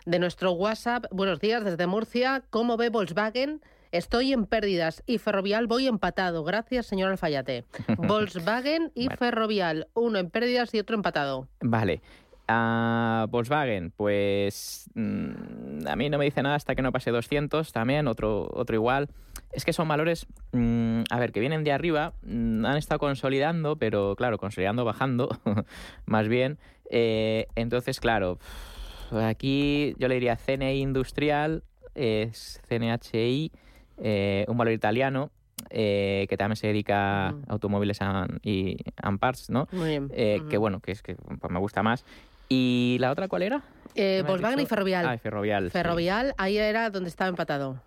de 0.07 0.19
nuestro 0.21 0.53
WhatsApp. 0.53 1.07
Buenos 1.11 1.41
días 1.41 1.65
desde 1.65 1.89
Murcia. 1.89 2.45
¿Cómo 2.51 2.77
ve 2.77 2.91
Volkswagen? 2.91 3.61
Estoy 3.93 4.33
en 4.33 4.47
pérdidas 4.47 5.03
y 5.07 5.19
Ferrovial 5.19 5.67
voy 5.67 5.87
empatado. 5.87 6.45
Gracias, 6.45 6.87
señor 6.87 7.11
Alfayate. 7.11 7.67
Volkswagen 7.99 8.91
y 8.95 9.09
Ferrovial, 9.09 9.89
uno 9.93 10.19
en 10.19 10.31
pérdidas 10.31 10.73
y 10.75 10.79
otro 10.79 10.97
empatado. 10.97 11.47
Vale. 11.61 12.01
A 12.49 13.27
Volkswagen, 13.29 13.91
pues 13.91 14.91
mm, 14.95 15.87
a 15.87 15.95
mí 15.95 16.09
no 16.09 16.17
me 16.17 16.25
dice 16.25 16.43
nada 16.43 16.55
hasta 16.55 16.75
que 16.75 16.81
no 16.81 16.91
pase 16.91 17.11
200 17.11 17.71
también, 17.73 18.09
otro, 18.09 18.49
otro 18.55 18.75
igual. 18.75 19.11
Es 19.53 19.67
que 19.67 19.75
son 19.75 19.89
valores, 19.89 20.27
mm, 20.53 21.03
a 21.11 21.19
ver, 21.19 21.31
que 21.31 21.41
vienen 21.41 21.63
de 21.63 21.73
arriba, 21.73 22.15
mm, 22.23 22.65
han 22.65 22.79
estado 22.79 22.99
consolidando, 22.99 23.77
pero 23.77 24.17
claro, 24.17 24.39
consolidando, 24.39 24.87
bajando, 24.87 25.29
más 26.07 26.29
bien. 26.29 26.59
Eh, 26.91 27.47
entonces, 27.57 28.01
claro, 28.01 28.39
aquí 29.13 29.95
yo 29.99 30.09
le 30.09 30.15
diría 30.15 30.37
CNI 30.37 30.81
Industrial, 30.81 31.63
es 31.95 32.61
CNHI, 32.69 33.53
eh, 34.03 34.45
un 34.49 34.59
valor 34.59 34.75
italiano, 34.75 35.31
eh, 35.71 36.27
que 36.29 36.37
también 36.37 36.57
se 36.57 36.67
dedica 36.67 37.29
a 37.29 37.35
automóviles 37.49 37.99
y 38.43 38.77
and 38.97 39.19
parts, 39.19 39.49
¿no? 39.49 39.69
Muy 39.73 39.89
bien. 39.89 40.09
Que 40.49 40.59
bueno, 40.59 40.81
que 40.81 40.93
es 40.93 41.03
que 41.03 41.15
pues, 41.15 41.51
me 41.51 41.59
gusta 41.59 41.83
más. 41.83 42.05
¿Y 42.49 42.99
la 43.01 43.11
otra 43.11 43.29
cuál 43.29 43.43
era? 43.43 43.63
Volkswagen 44.27 44.61
y 44.61 44.67
Ferrovial. 44.67 45.07
Ah, 45.07 45.17
Ferrovial. 45.17 45.71
Ferrovial, 45.71 46.35
ahí 46.37 46.59
era 46.59 46.91
donde 46.91 47.09
estaba 47.09 47.29
empatado. 47.31 47.81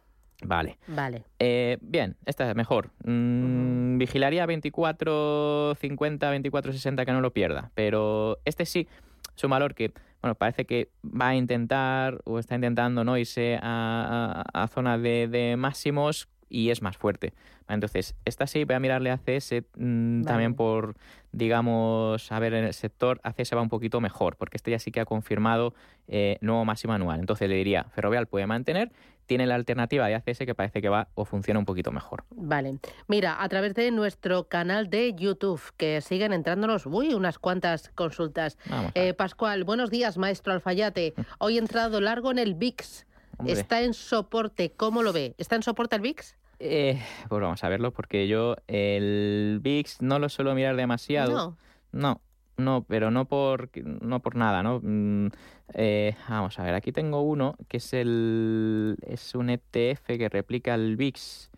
Vale. 0.43 0.77
Vale. 0.87 1.23
Eh, 1.39 1.77
bien, 1.81 2.17
esta 2.25 2.49
es 2.49 2.55
mejor. 2.55 2.89
Mm, 3.03 3.97
vigilaría 3.97 4.45
24.50, 4.45 5.77
24.60 5.77 7.05
que 7.05 7.11
no 7.11 7.21
lo 7.21 7.31
pierda. 7.31 7.71
Pero 7.73 8.39
este 8.45 8.65
sí 8.65 8.87
es 9.35 9.43
un 9.43 9.51
valor 9.51 9.75
que, 9.75 9.93
bueno, 10.25 10.33
parece 10.33 10.65
que 10.65 10.89
va 11.03 11.29
a 11.29 11.35
intentar 11.35 12.19
o 12.23 12.39
está 12.39 12.55
intentando 12.55 13.03
no 13.03 13.15
irse 13.15 13.59
a, 13.61 14.67
zona 14.73 14.97
de, 14.97 15.53
máximos 15.55 16.27
y 16.49 16.69
es 16.69 16.81
más 16.81 16.97
fuerte. 16.97 17.33
Entonces, 17.67 18.15
esta 18.25 18.47
sí, 18.47 18.63
voy 18.63 18.75
a 18.75 18.79
mirarle 18.79 19.11
a 19.11 19.17
CS 19.17 19.63
mm, 19.75 20.23
también 20.23 20.53
por, 20.55 20.95
digamos, 21.31 22.31
a 22.31 22.39
ver, 22.39 22.53
en 22.53 22.65
el 22.65 22.73
sector 22.73 23.19
ACS 23.23 23.55
va 23.55 23.61
un 23.61 23.69
poquito 23.69 24.01
mejor, 24.01 24.35
porque 24.37 24.57
este 24.57 24.71
ya 24.71 24.79
sí 24.79 24.91
que 24.91 24.99
ha 24.99 25.05
confirmado 25.05 25.73
eh, 26.07 26.37
nuevo 26.41 26.63
máximo 26.65 26.93
anual. 26.93 27.19
Entonces 27.19 27.49
le 27.49 27.55
diría, 27.55 27.85
Ferrovial 27.85 28.27
puede 28.27 28.45
mantener 28.47 28.91
tiene 29.25 29.47
la 29.47 29.55
alternativa 29.55 30.07
de 30.07 30.15
ACS 30.15 30.39
que 30.39 30.55
parece 30.55 30.81
que 30.81 30.89
va 30.89 31.07
o 31.15 31.25
funciona 31.25 31.59
un 31.59 31.65
poquito 31.65 31.91
mejor. 31.91 32.23
Vale. 32.29 32.79
Mira, 33.07 33.41
a 33.41 33.49
través 33.49 33.73
de 33.73 33.91
nuestro 33.91 34.47
canal 34.47 34.89
de 34.89 35.13
YouTube, 35.15 35.61
que 35.77 36.01
siguen 36.01 36.33
entrándonos, 36.33 36.85
uy, 36.85 37.13
unas 37.13 37.39
cuantas 37.39 37.89
consultas. 37.95 38.57
Eh, 38.93 39.13
Pascual, 39.13 39.63
buenos 39.63 39.89
días, 39.89 40.17
maestro 40.17 40.53
Alfayate. 40.53 41.13
Hoy 41.39 41.55
he 41.55 41.59
entrado 41.59 42.01
largo 42.01 42.31
en 42.31 42.39
el 42.39 42.55
VIX. 42.55 43.04
Está 43.45 43.81
en 43.81 43.93
soporte, 43.93 44.71
¿cómo 44.71 45.03
lo 45.03 45.13
ve? 45.13 45.35
¿Está 45.37 45.55
en 45.55 45.63
soporte 45.63 45.95
el 45.95 46.01
VIX? 46.01 46.35
Eh, 46.59 47.01
pues 47.27 47.41
vamos 47.41 47.63
a 47.63 47.69
verlo, 47.69 47.91
porque 47.91 48.27
yo 48.27 48.55
el 48.67 49.59
VIX 49.61 50.01
no 50.01 50.19
lo 50.19 50.29
suelo 50.29 50.55
mirar 50.55 50.75
demasiado. 50.75 51.31
No. 51.31 51.57
No, 51.91 52.21
no, 52.57 52.85
pero 52.87 53.11
no 53.11 53.25
por, 53.25 53.69
no 53.83 54.21
por 54.21 54.35
nada, 54.35 54.63
¿no? 54.63 54.79
Mm, 54.81 55.27
eh, 55.73 56.15
vamos 56.29 56.57
a 56.59 56.63
ver, 56.63 56.73
aquí 56.73 56.91
tengo 56.91 57.21
uno 57.21 57.55
que 57.67 57.77
es 57.77 57.93
el 57.93 58.97
es 59.01 59.35
un 59.35 59.49
ETF 59.49 60.05
que 60.05 60.29
replica 60.29 60.75
el 60.75 60.95
VIX. 60.95 61.51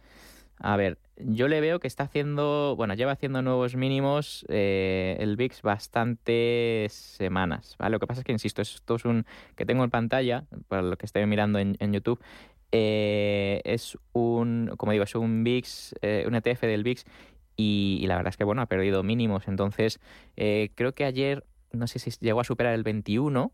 A 0.59 0.75
ver, 0.75 0.97
yo 1.19 1.47
le 1.47 1.61
veo 1.61 1.79
que 1.79 1.87
está 1.87 2.03
haciendo, 2.03 2.75
bueno, 2.75 2.93
lleva 2.93 3.11
haciendo 3.11 3.41
nuevos 3.41 3.75
mínimos 3.75 4.45
eh, 4.49 5.17
el 5.19 5.35
VIX 5.35 5.61
bastantes 5.61 6.93
semanas. 6.93 7.75
Lo 7.79 7.99
que 7.99 8.07
pasa 8.07 8.21
es 8.21 8.25
que, 8.25 8.31
insisto, 8.31 8.61
esto 8.61 8.95
es 8.95 9.05
un 9.05 9.25
que 9.55 9.65
tengo 9.65 9.83
en 9.83 9.89
pantalla, 9.89 10.45
para 10.67 10.81
lo 10.81 10.97
que 10.97 11.05
estoy 11.05 11.25
mirando 11.25 11.59
en, 11.59 11.93
YouTube, 11.93 12.19
eh, 12.71 13.61
es 13.63 13.97
un, 14.13 14.71
como 14.77 14.91
digo, 14.91 15.03
es 15.03 15.15
un 15.15 15.43
VIX, 15.43 15.95
un 16.27 16.35
ETF 16.35 16.61
del 16.61 16.83
VIX 16.83 17.05
y, 17.57 18.05
la 18.07 18.15
verdad 18.15 18.29
es 18.29 18.37
que 18.37 18.43
bueno, 18.43 18.61
ha 18.61 18.67
perdido 18.67 19.03
mínimos. 19.03 19.47
Entonces, 19.47 19.99
eh, 20.37 20.69
creo 20.75 20.93
que 20.93 21.03
ayer, 21.03 21.43
no 21.71 21.87
sé 21.87 21.99
si 21.99 22.11
llegó 22.21 22.39
a 22.39 22.43
superar 22.43 22.73
el 22.75 22.83
21, 22.83 23.51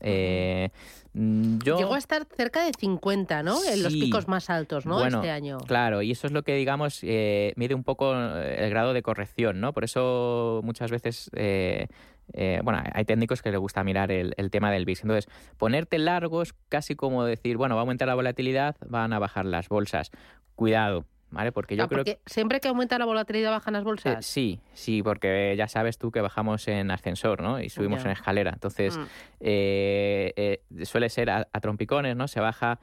Eh, 0.00 0.70
mm, 1.12 1.58
yo... 1.58 1.78
Llegó 1.78 1.94
a 1.94 1.98
estar 1.98 2.26
cerca 2.36 2.64
de 2.64 2.72
50, 2.78 3.42
¿no? 3.42 3.62
En 3.64 3.82
los 3.82 3.92
picos 3.92 4.28
más 4.28 4.50
altos, 4.50 4.86
¿no? 4.86 4.96
Bueno, 4.96 5.18
este 5.18 5.30
año. 5.30 5.58
Claro, 5.58 6.02
y 6.02 6.10
eso 6.10 6.26
es 6.26 6.32
lo 6.32 6.42
que, 6.42 6.54
digamos, 6.54 7.00
eh, 7.02 7.52
mide 7.56 7.74
un 7.74 7.84
poco 7.84 8.14
eh, 8.14 8.64
el 8.64 8.70
grado 8.70 8.92
de 8.92 9.02
corrección, 9.02 9.60
¿no? 9.60 9.72
Por 9.72 9.84
eso 9.84 10.60
muchas 10.64 10.90
veces, 10.90 11.30
eh, 11.34 11.88
eh, 12.32 12.60
bueno, 12.64 12.82
hay 12.92 13.04
técnicos 13.04 13.42
que 13.42 13.50
les 13.50 13.60
gusta 13.60 13.84
mirar 13.84 14.10
el, 14.10 14.34
el 14.36 14.50
tema 14.50 14.70
del 14.70 14.84
VIX. 14.84 15.02
Entonces, 15.02 15.32
ponerte 15.56 15.98
largo 15.98 16.42
es 16.42 16.54
casi 16.68 16.94
como 16.94 17.24
decir, 17.24 17.56
bueno, 17.56 17.74
va 17.74 17.80
a 17.80 17.82
aumentar 17.82 18.08
la 18.08 18.14
volatilidad, 18.14 18.76
van 18.86 19.12
a 19.12 19.18
bajar 19.18 19.44
las 19.44 19.68
bolsas. 19.68 20.10
Cuidado, 20.54 21.04
¿vale? 21.34 21.52
Porque 21.52 21.76
yo 21.76 21.84
Ah, 21.84 21.88
creo 21.88 21.98
porque 22.04 22.20
siempre 22.24 22.60
que 22.60 22.68
aumenta 22.68 22.98
la 22.98 23.04
volatilidad 23.04 23.50
bajan 23.50 23.74
las 23.74 23.82
eh, 23.82 23.84
bolsas. 23.84 24.24
sí, 24.24 24.60
sí, 24.72 25.02
porque 25.02 25.54
ya 25.58 25.68
sabes 25.68 25.98
tú 25.98 26.10
que 26.10 26.20
bajamos 26.20 26.66
en 26.68 26.90
ascensor, 26.90 27.42
¿no? 27.42 27.60
Y 27.60 27.68
subimos 27.68 28.04
en 28.04 28.12
escalera. 28.12 28.50
Entonces, 28.52 28.96
Mm. 28.96 29.02
eh, 29.40 30.32
eh, 30.36 30.84
suele 30.84 31.08
ser 31.10 31.30
a, 31.30 31.48
a 31.52 31.60
trompicones, 31.60 32.16
¿no? 32.16 32.28
Se 32.28 32.40
baja, 32.40 32.78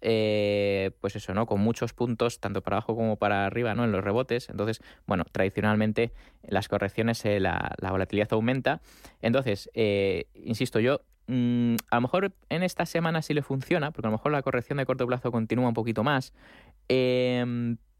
eh, 0.00 0.90
pues 1.00 1.16
eso, 1.16 1.34
¿no? 1.34 1.46
Con 1.46 1.60
muchos 1.60 1.92
puntos, 1.92 2.38
tanto 2.38 2.62
para 2.62 2.76
abajo 2.76 2.94
como 2.94 3.16
para 3.16 3.46
arriba, 3.46 3.74
¿no? 3.74 3.84
En 3.84 3.92
los 3.92 4.04
rebotes. 4.04 4.48
Entonces, 4.50 4.80
bueno, 5.06 5.24
tradicionalmente 5.32 6.12
las 6.46 6.68
correcciones, 6.68 7.24
eh, 7.24 7.40
la, 7.40 7.72
la 7.78 7.90
volatilidad 7.90 8.28
aumenta. 8.32 8.80
Entonces, 9.22 9.70
eh, 9.74 10.26
insisto, 10.34 10.80
yo 10.80 11.00
mm, 11.28 11.76
a 11.90 11.96
lo 11.96 12.00
mejor 12.02 12.32
en 12.50 12.62
esta 12.62 12.86
semana 12.86 13.20
sí 13.22 13.34
le 13.34 13.42
funciona, 13.42 13.90
porque 13.90 14.06
a 14.06 14.10
lo 14.10 14.16
mejor 14.16 14.30
la 14.32 14.42
corrección 14.42 14.78
de 14.78 14.86
corto 14.86 15.06
plazo 15.06 15.32
continúa 15.32 15.68
un 15.68 15.74
poquito 15.74 16.04
más. 16.04 16.32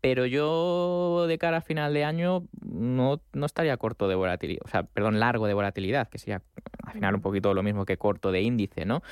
Pero 0.01 0.27
yo 0.27 1.27
de 1.27 1.39
cara 1.39 1.59
a 1.59 1.61
final 1.61 1.93
de 1.95 2.05
año 2.05 2.45
no, 2.63 3.21
no 3.33 3.47
estaría 3.47 3.77
corto 3.77 4.09
de 4.09 4.15
volatilidad, 4.15 4.63
o 4.65 4.69
sea, 4.69 4.83
perdón, 4.85 5.19
largo 5.19 5.47
de 5.47 5.55
volatilidad, 5.55 6.09
que 6.09 6.19
sería 6.19 6.43
al 6.85 6.93
final 6.93 7.15
un 7.15 7.23
poquito 7.23 7.55
lo 7.55 7.63
mismo 7.63 7.85
que 7.85 7.97
corto 7.97 8.31
de 8.31 8.43
índice, 8.43 8.85
¿no? 8.85 9.03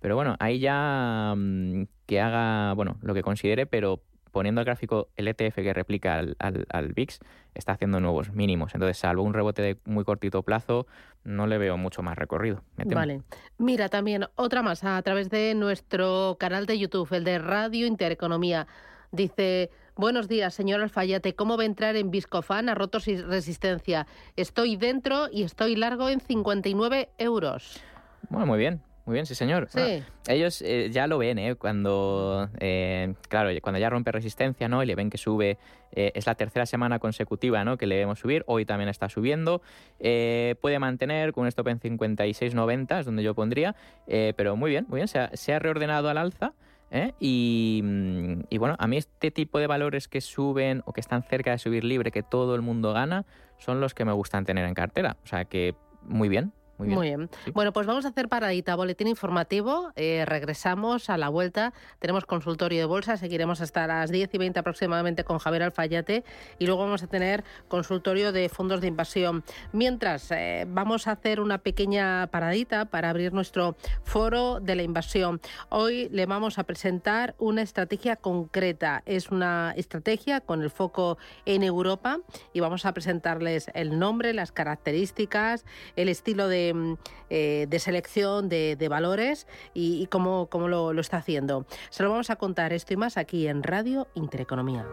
Pero 0.00 0.16
bueno, 0.16 0.36
ahí 0.40 0.58
ya 0.58 1.34
mm, 1.36 1.84
que 2.06 2.20
haga, 2.20 2.72
bueno, 2.74 2.98
lo 3.02 3.14
que 3.14 3.22
considere, 3.22 3.66
pero 3.66 4.02
poniendo 4.30 4.60
el 4.60 4.64
gráfico, 4.64 5.08
el 5.16 5.28
ETF 5.28 5.56
que 5.56 5.72
replica 5.72 6.18
al, 6.18 6.36
al, 6.38 6.66
al 6.70 6.92
VIX, 6.92 7.18
está 7.54 7.72
haciendo 7.72 8.00
nuevos 8.00 8.32
mínimos. 8.32 8.74
Entonces, 8.74 8.98
salvo 8.98 9.22
un 9.22 9.34
rebote 9.34 9.62
de 9.62 9.78
muy 9.84 10.04
cortito 10.04 10.42
plazo, 10.42 10.86
no 11.24 11.46
le 11.46 11.58
veo 11.58 11.76
mucho 11.76 12.02
más 12.02 12.16
recorrido. 12.16 12.62
Vale. 12.76 13.22
Mira, 13.58 13.88
también 13.88 14.26
otra 14.36 14.62
más 14.62 14.84
a 14.84 15.00
través 15.02 15.30
de 15.30 15.54
nuestro 15.54 16.36
canal 16.38 16.66
de 16.66 16.78
YouTube, 16.78 17.12
el 17.12 17.24
de 17.24 17.38
Radio 17.38 17.86
Intereconomía. 17.86 18.66
Dice, 19.12 19.70
buenos 19.96 20.28
días, 20.28 20.54
señor 20.54 20.80
Alfayate, 20.80 21.34
¿cómo 21.34 21.56
va 21.56 21.64
a 21.64 21.66
entrar 21.66 21.96
en 21.96 22.12
Viscofan 22.12 22.68
a 22.68 22.76
rotos 22.76 23.08
y 23.08 23.16
resistencia? 23.16 24.06
Estoy 24.36 24.76
dentro 24.76 25.26
y 25.32 25.42
estoy 25.42 25.74
largo 25.74 26.08
en 26.08 26.20
59 26.20 27.08
euros. 27.18 27.80
Bueno, 28.28 28.46
muy 28.46 28.58
bien, 28.58 28.80
muy 29.06 29.14
bien, 29.14 29.26
sí, 29.26 29.34
señor. 29.34 29.66
Sí. 29.68 29.80
Bueno, 29.80 30.04
ellos 30.28 30.62
eh, 30.62 30.90
ya 30.92 31.08
lo 31.08 31.18
ven, 31.18 31.40
¿eh? 31.40 31.56
Cuando, 31.56 32.48
eh, 32.60 33.14
claro, 33.28 33.50
cuando 33.60 33.80
ya 33.80 33.90
rompe 33.90 34.12
resistencia, 34.12 34.68
¿no? 34.68 34.80
Y 34.80 34.86
le 34.86 34.94
ven 34.94 35.10
que 35.10 35.18
sube, 35.18 35.58
eh, 35.90 36.12
es 36.14 36.24
la 36.28 36.36
tercera 36.36 36.64
semana 36.64 37.00
consecutiva, 37.00 37.64
¿no? 37.64 37.76
Que 37.76 37.88
le 37.88 37.96
vemos 37.96 38.20
subir, 38.20 38.44
hoy 38.46 38.64
también 38.64 38.88
está 38.88 39.08
subiendo, 39.08 39.60
puede 39.98 40.78
mantener 40.78 41.32
con 41.32 41.42
un 41.42 41.48
stop 41.48 41.66
en 41.66 41.80
56.90, 41.80 43.00
es 43.00 43.06
donde 43.06 43.24
yo 43.24 43.34
pondría, 43.34 43.74
pero 44.06 44.54
muy 44.54 44.70
bien, 44.70 44.86
muy 44.88 44.98
bien, 44.98 45.08
se 45.08 45.18
ha, 45.18 45.36
se 45.36 45.52
ha 45.52 45.58
reordenado 45.58 46.08
al 46.08 46.18
alza. 46.18 46.52
¿Eh? 46.90 47.14
Y, 47.20 47.80
mm, 47.82 48.40
y 48.50 48.58
bueno, 48.58 48.76
a 48.78 48.86
mí 48.86 48.96
este 48.96 49.30
tipo 49.30 49.58
de 49.58 49.66
valores 49.66 50.08
que 50.08 50.20
suben 50.20 50.82
o 50.86 50.92
que 50.92 51.00
están 51.00 51.22
cerca 51.22 51.50
de 51.52 51.58
subir 51.58 51.84
libre, 51.84 52.10
que 52.10 52.22
todo 52.22 52.54
el 52.54 52.62
mundo 52.62 52.92
gana, 52.92 53.24
son 53.58 53.80
los 53.80 53.94
que 53.94 54.04
me 54.04 54.12
gustan 54.12 54.44
tener 54.44 54.66
en 54.66 54.74
cartera. 54.74 55.16
O 55.24 55.26
sea 55.26 55.44
que 55.44 55.74
muy 56.02 56.28
bien, 56.28 56.52
muy 56.80 56.88
bien. 56.88 56.98
Muy 56.98 57.06
bien. 57.08 57.30
Sí. 57.44 57.50
Bueno, 57.52 57.72
pues 57.72 57.86
vamos 57.86 58.04
a 58.04 58.08
hacer 58.08 58.28
paradita, 58.28 58.74
boletín 58.74 59.06
informativo. 59.08 59.92
eh, 59.96 60.24
regresamos 60.26 61.10
a 61.10 61.18
la 61.18 61.28
vuelta. 61.28 61.72
Tenemos 61.98 62.24
consultorio 62.24 62.78
de 62.78 62.84
bolsa. 62.86 63.16
Seguiremos 63.16 63.60
hasta 63.60 63.86
las 63.86 64.10
10 64.10 64.34
y 64.34 64.38
20 64.38 64.58
aproximadamente 64.60 65.24
con 65.24 65.38
Javier 65.38 65.64
Alfayate. 65.64 66.24
Y 66.58 66.66
luego 66.66 66.82
vamos 66.82 67.02
a 67.02 67.06
tener 67.06 67.44
consultorio 67.68 68.32
de 68.32 68.48
fondos 68.48 68.80
de 68.80 68.86
inversión. 68.86 69.44
Mientras, 69.72 70.30
eh, 70.30 70.66
vamos 70.68 71.06
a 71.06 71.12
hacer 71.12 71.40
una 71.40 71.58
pequeña 71.58 72.28
paradita 72.28 72.86
para 72.86 73.10
abrir 73.10 73.32
nuestro 73.32 73.76
foro 74.04 74.60
de 74.60 74.74
la 74.76 74.82
inversión. 74.82 75.40
Hoy 75.68 76.08
le 76.10 76.26
vamos 76.26 76.58
a 76.58 76.64
presentar 76.64 77.34
una 77.38 77.62
estrategia 77.62 78.16
concreta. 78.16 79.02
Es 79.06 79.30
una 79.30 79.74
estrategia 79.76 80.40
con 80.40 80.62
el 80.62 80.70
foco 80.70 81.18
en 81.44 81.62
Europa 81.62 82.18
y 82.52 82.60
vamos 82.60 82.86
a 82.86 82.92
presentarles 82.94 83.70
el 83.74 83.98
nombre, 83.98 84.32
las 84.32 84.52
características, 84.52 85.64
el 85.96 86.08
estilo 86.08 86.48
de, 86.48 86.69
mm, 86.74 86.94
eh, 87.30 87.66
de 87.68 87.78
selección 87.78 88.48
de, 88.48 88.88
valores 88.90 89.46
y, 89.74 90.02
y 90.02 90.06
cómo, 90.06 90.46
cómo 90.46 90.68
lo, 90.68 90.92
lo 90.92 91.00
está 91.00 91.18
haciendo. 91.18 91.66
Se 91.90 92.02
lo 92.02 92.10
vamos 92.10 92.30
a 92.30 92.36
contar 92.36 92.72
esto 92.72 92.92
y 92.92 92.96
más 92.96 93.16
aquí 93.16 93.46
en 93.46 93.62
Radio 93.62 94.08
Intereconomía. 94.14 94.86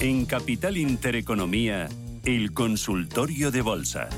En 0.00 0.26
Capital 0.26 0.76
Intereconomía, 0.76 1.88
el 2.24 2.52
consultorio 2.52 3.50
de 3.50 3.62
bolsa. 3.62 4.10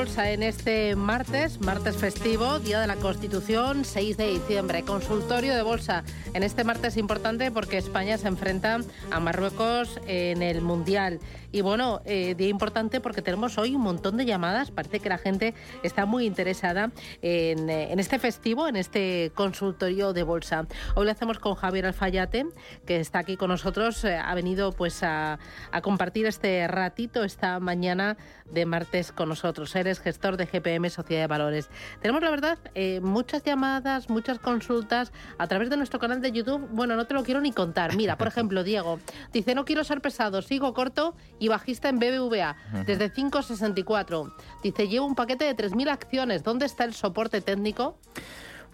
Bolsa 0.00 0.30
en 0.30 0.42
este 0.42 0.96
martes, 0.96 1.60
martes 1.60 1.94
festivo, 1.94 2.58
Día 2.58 2.80
de 2.80 2.86
la 2.86 2.96
Constitución, 2.96 3.84
6 3.84 4.16
de 4.16 4.28
diciembre. 4.28 4.82
Consultorio 4.82 5.54
de 5.54 5.60
bolsa 5.60 6.04
en 6.32 6.42
este 6.42 6.64
martes 6.64 6.96
importante 6.96 7.50
porque 7.50 7.76
España 7.76 8.16
se 8.16 8.26
enfrenta 8.26 8.78
a 9.10 9.20
Marruecos 9.20 10.00
en 10.06 10.40
el 10.40 10.62
Mundial. 10.62 11.20
Y 11.52 11.62
bueno, 11.62 12.00
eh, 12.04 12.34
día 12.36 12.48
importante 12.48 13.00
porque 13.00 13.22
tenemos 13.22 13.58
hoy 13.58 13.74
un 13.74 13.82
montón 13.82 14.16
de 14.16 14.24
llamadas. 14.24 14.70
Parece 14.70 15.00
que 15.00 15.08
la 15.08 15.18
gente 15.18 15.52
está 15.82 16.06
muy 16.06 16.24
interesada 16.24 16.92
en, 17.22 17.68
eh, 17.68 17.92
en 17.92 17.98
este 17.98 18.18
festivo, 18.20 18.68
en 18.68 18.76
este 18.76 19.32
consultorio 19.34 20.12
de 20.12 20.22
bolsa. 20.22 20.66
Hoy 20.94 21.06
lo 21.06 21.10
hacemos 21.10 21.40
con 21.40 21.56
Javier 21.56 21.86
Alfayate, 21.86 22.46
que 22.86 23.00
está 23.00 23.18
aquí 23.18 23.36
con 23.36 23.48
nosotros. 23.48 24.04
eh, 24.04 24.16
ha 24.16 24.34
venido 24.34 24.72
pues 24.72 25.02
a, 25.02 25.40
a 25.72 25.80
compartir 25.80 26.26
este 26.26 26.68
ratito 26.68 27.24
esta 27.24 27.58
mañana 27.58 28.16
de 28.48 28.64
martes 28.64 29.10
con 29.10 29.28
nosotros. 29.28 29.74
Eres 29.74 29.89
gestor 29.98 30.36
de 30.36 30.46
GPM 30.46 30.88
Sociedad 30.90 31.22
de 31.22 31.26
Valores. 31.26 31.70
Tenemos, 32.00 32.22
la 32.22 32.30
verdad, 32.30 32.58
eh, 32.74 33.00
muchas 33.02 33.42
llamadas, 33.42 34.08
muchas 34.08 34.38
consultas 34.38 35.12
a 35.38 35.46
través 35.48 35.70
de 35.70 35.76
nuestro 35.76 35.98
canal 35.98 36.20
de 36.20 36.30
YouTube. 36.30 36.68
Bueno, 36.70 36.94
no 36.94 37.06
te 37.06 37.14
lo 37.14 37.24
quiero 37.24 37.40
ni 37.40 37.50
contar. 37.50 37.96
Mira, 37.96 38.16
por 38.16 38.28
ejemplo, 38.28 38.62
Diego 38.62 39.00
dice, 39.32 39.54
no 39.54 39.64
quiero 39.64 39.82
ser 39.82 40.00
pesado, 40.00 40.42
sigo 40.42 40.72
corto 40.74 41.16
y 41.38 41.48
bajista 41.48 41.88
en 41.88 41.98
BBVA 41.98 42.56
desde 42.86 43.12
5,64. 43.12 44.32
Dice, 44.62 44.86
llevo 44.86 45.06
un 45.06 45.14
paquete 45.14 45.44
de 45.44 45.56
3.000 45.56 45.90
acciones. 45.90 46.44
¿Dónde 46.44 46.66
está 46.66 46.84
el 46.84 46.94
soporte 46.94 47.40
técnico? 47.40 47.98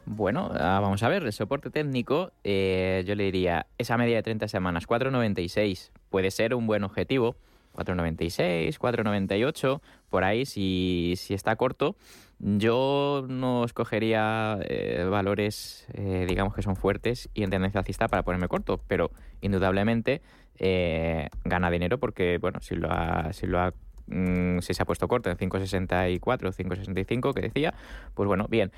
Bueno, 0.09 0.53
ah, 0.55 0.79
vamos 0.81 1.03
a 1.03 1.09
ver, 1.09 1.25
el 1.25 1.33
soporte 1.33 1.69
técnico, 1.69 2.31
eh, 2.45 3.03
yo 3.09 3.17
le 3.17 3.25
diría, 3.25 3.67
esa 3.77 3.97
media 3.97 4.15
de 4.15 4.23
30 4.23 4.47
semanas, 4.47 4.87
4,96, 4.87 5.91
puede 6.11 6.31
ser 6.31 6.55
un 6.55 6.69
buen 6.69 6.85
objetivo, 6.85 7.35
4,96, 7.77 8.79
4,98, 8.79 9.81
por 10.09 10.25
ahí, 10.25 10.47
si, 10.47 11.15
si 11.17 11.35
está 11.35 11.57
corto. 11.57 11.97
Yo 12.39 13.25
no 13.29 13.65
escogería 13.65 14.59
eh, 14.69 15.07
valores, 15.09 15.87
eh, 15.95 16.27
digamos, 16.29 16.55
que 16.55 16.63
son 16.63 16.77
fuertes 16.77 17.31
y 17.33 17.43
en 17.43 17.51
tendencia 17.51 17.79
alcista 17.79 18.09
para 18.09 18.25
ponerme 18.25 18.49
corto, 18.49 18.81
pero 18.89 19.11
indudablemente 19.41 20.21
eh, 20.59 21.29
gana 21.45 21.71
dinero 21.71 21.99
porque, 21.99 22.39
bueno, 22.39 22.61
si 22.61 22.75
lo 22.75 22.91
ha, 22.91 23.33
si 23.33 23.47
lo 23.47 23.61
ha 23.61 23.73
mm, 24.07 24.59
si 24.61 24.75
se 24.75 24.83
ha 24.83 24.87
puesto 24.87 25.09
corto 25.09 25.31
en 25.31 25.39
5.64, 25.39 26.21
5.65 26.21 27.33
que 27.33 27.41
decía, 27.41 27.73
pues 28.15 28.27
bueno, 28.27 28.47
bien. 28.49 28.71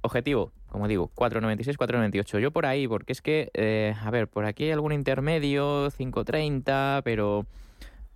Objetivo, 0.00 0.52
como 0.68 0.88
digo, 0.88 1.12
4.96, 1.14 1.76
4.98. 1.76 2.40
Yo 2.40 2.50
por 2.50 2.66
ahí, 2.66 2.88
porque 2.88 3.12
es 3.12 3.22
que, 3.22 3.94
a 4.02 4.10
ver, 4.10 4.26
por 4.26 4.46
aquí 4.46 4.64
hay 4.64 4.72
algún 4.72 4.92
intermedio, 4.92 5.90
5.30, 5.90 7.02
pero, 7.04 7.46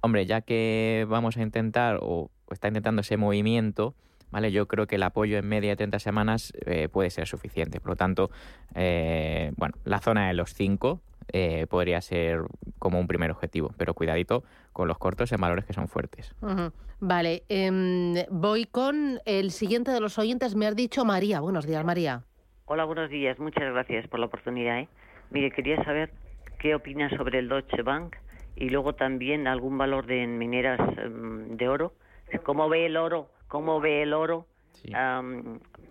hombre, 0.00 0.26
ya 0.26 0.40
que 0.40 1.06
vamos 1.08 1.36
a 1.36 1.42
intentar, 1.42 1.98
o, 2.00 2.30
o 2.46 2.52
está 2.52 2.68
intentando 2.68 3.00
ese 3.00 3.16
movimiento, 3.16 3.94
¿vale? 4.30 4.52
Yo 4.52 4.66
creo 4.66 4.86
que 4.86 4.96
el 4.96 5.02
apoyo 5.02 5.38
en 5.38 5.48
media 5.48 5.70
de 5.70 5.76
30 5.76 5.98
semanas 5.98 6.52
eh, 6.66 6.88
puede 6.88 7.10
ser 7.10 7.26
suficiente. 7.26 7.80
Por 7.80 7.90
lo 7.90 7.96
tanto, 7.96 8.30
eh, 8.74 9.52
bueno, 9.56 9.74
la 9.84 10.00
zona 10.00 10.28
de 10.28 10.34
los 10.34 10.54
5 10.54 11.00
eh, 11.32 11.66
podría 11.68 12.00
ser 12.00 12.40
como 12.78 12.98
un 12.98 13.06
primer 13.06 13.30
objetivo, 13.30 13.72
pero 13.76 13.94
cuidadito 13.94 14.44
con 14.72 14.88
los 14.88 14.98
cortos 14.98 15.32
en 15.32 15.40
valores 15.40 15.64
que 15.64 15.72
son 15.72 15.88
fuertes. 15.88 16.34
Ujú. 16.40 16.72
Vale, 17.00 17.44
em, 17.48 18.14
voy 18.30 18.64
con 18.64 19.20
el 19.24 19.50
siguiente 19.50 19.90
de 19.90 20.00
los 20.00 20.18
oyentes. 20.18 20.56
Me 20.56 20.66
has 20.66 20.74
dicho 20.74 21.04
María. 21.04 21.40
Buenos 21.40 21.66
días, 21.66 21.84
María. 21.84 22.24
Hola, 22.64 22.84
buenos 22.84 23.08
días. 23.08 23.38
Muchas 23.38 23.64
gracias 23.72 24.08
por 24.08 24.20
la 24.20 24.26
oportunidad. 24.26 24.80
¿eh? 24.80 24.88
Mire, 25.30 25.50
quería 25.52 25.82
saber 25.84 26.10
qué 26.58 26.74
opina 26.74 27.08
sobre 27.16 27.38
el 27.38 27.48
Deutsche 27.48 27.82
Bank 27.82 28.16
y 28.60 28.68
luego 28.70 28.94
también 28.94 29.46
algún 29.46 29.78
valor 29.78 30.06
de 30.06 30.26
mineras 30.26 30.80
em, 30.98 31.56
de 31.56 31.68
oro. 31.68 31.94
¿Cómo 32.42 32.68
ve 32.68 32.86
el 32.86 32.96
oro? 32.96 33.30
¿Cómo 33.46 33.80
ve 33.80 34.02
el 34.02 34.12
oro 34.12 34.46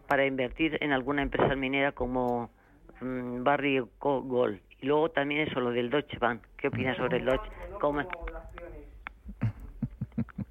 para 0.07 0.25
invertir 0.25 0.77
en 0.81 0.91
alguna 0.91 1.21
empresa 1.23 1.55
minera 1.55 1.91
como 1.93 2.51
mm, 3.01 3.43
Barry 3.43 3.79
Go- 3.99 4.21
Gold? 4.21 4.59
Y 4.79 4.85
luego 4.85 5.09
también 5.09 5.47
eso, 5.47 5.59
lo 5.59 5.71
del 5.71 5.89
Deutsche 5.89 6.17
Bank. 6.19 6.41
¿Qué 6.57 6.67
opinas 6.67 6.95
sobre 6.97 7.17
el 7.17 7.25
Deutsche? 7.25 7.49
¿Cómo? 7.81 8.01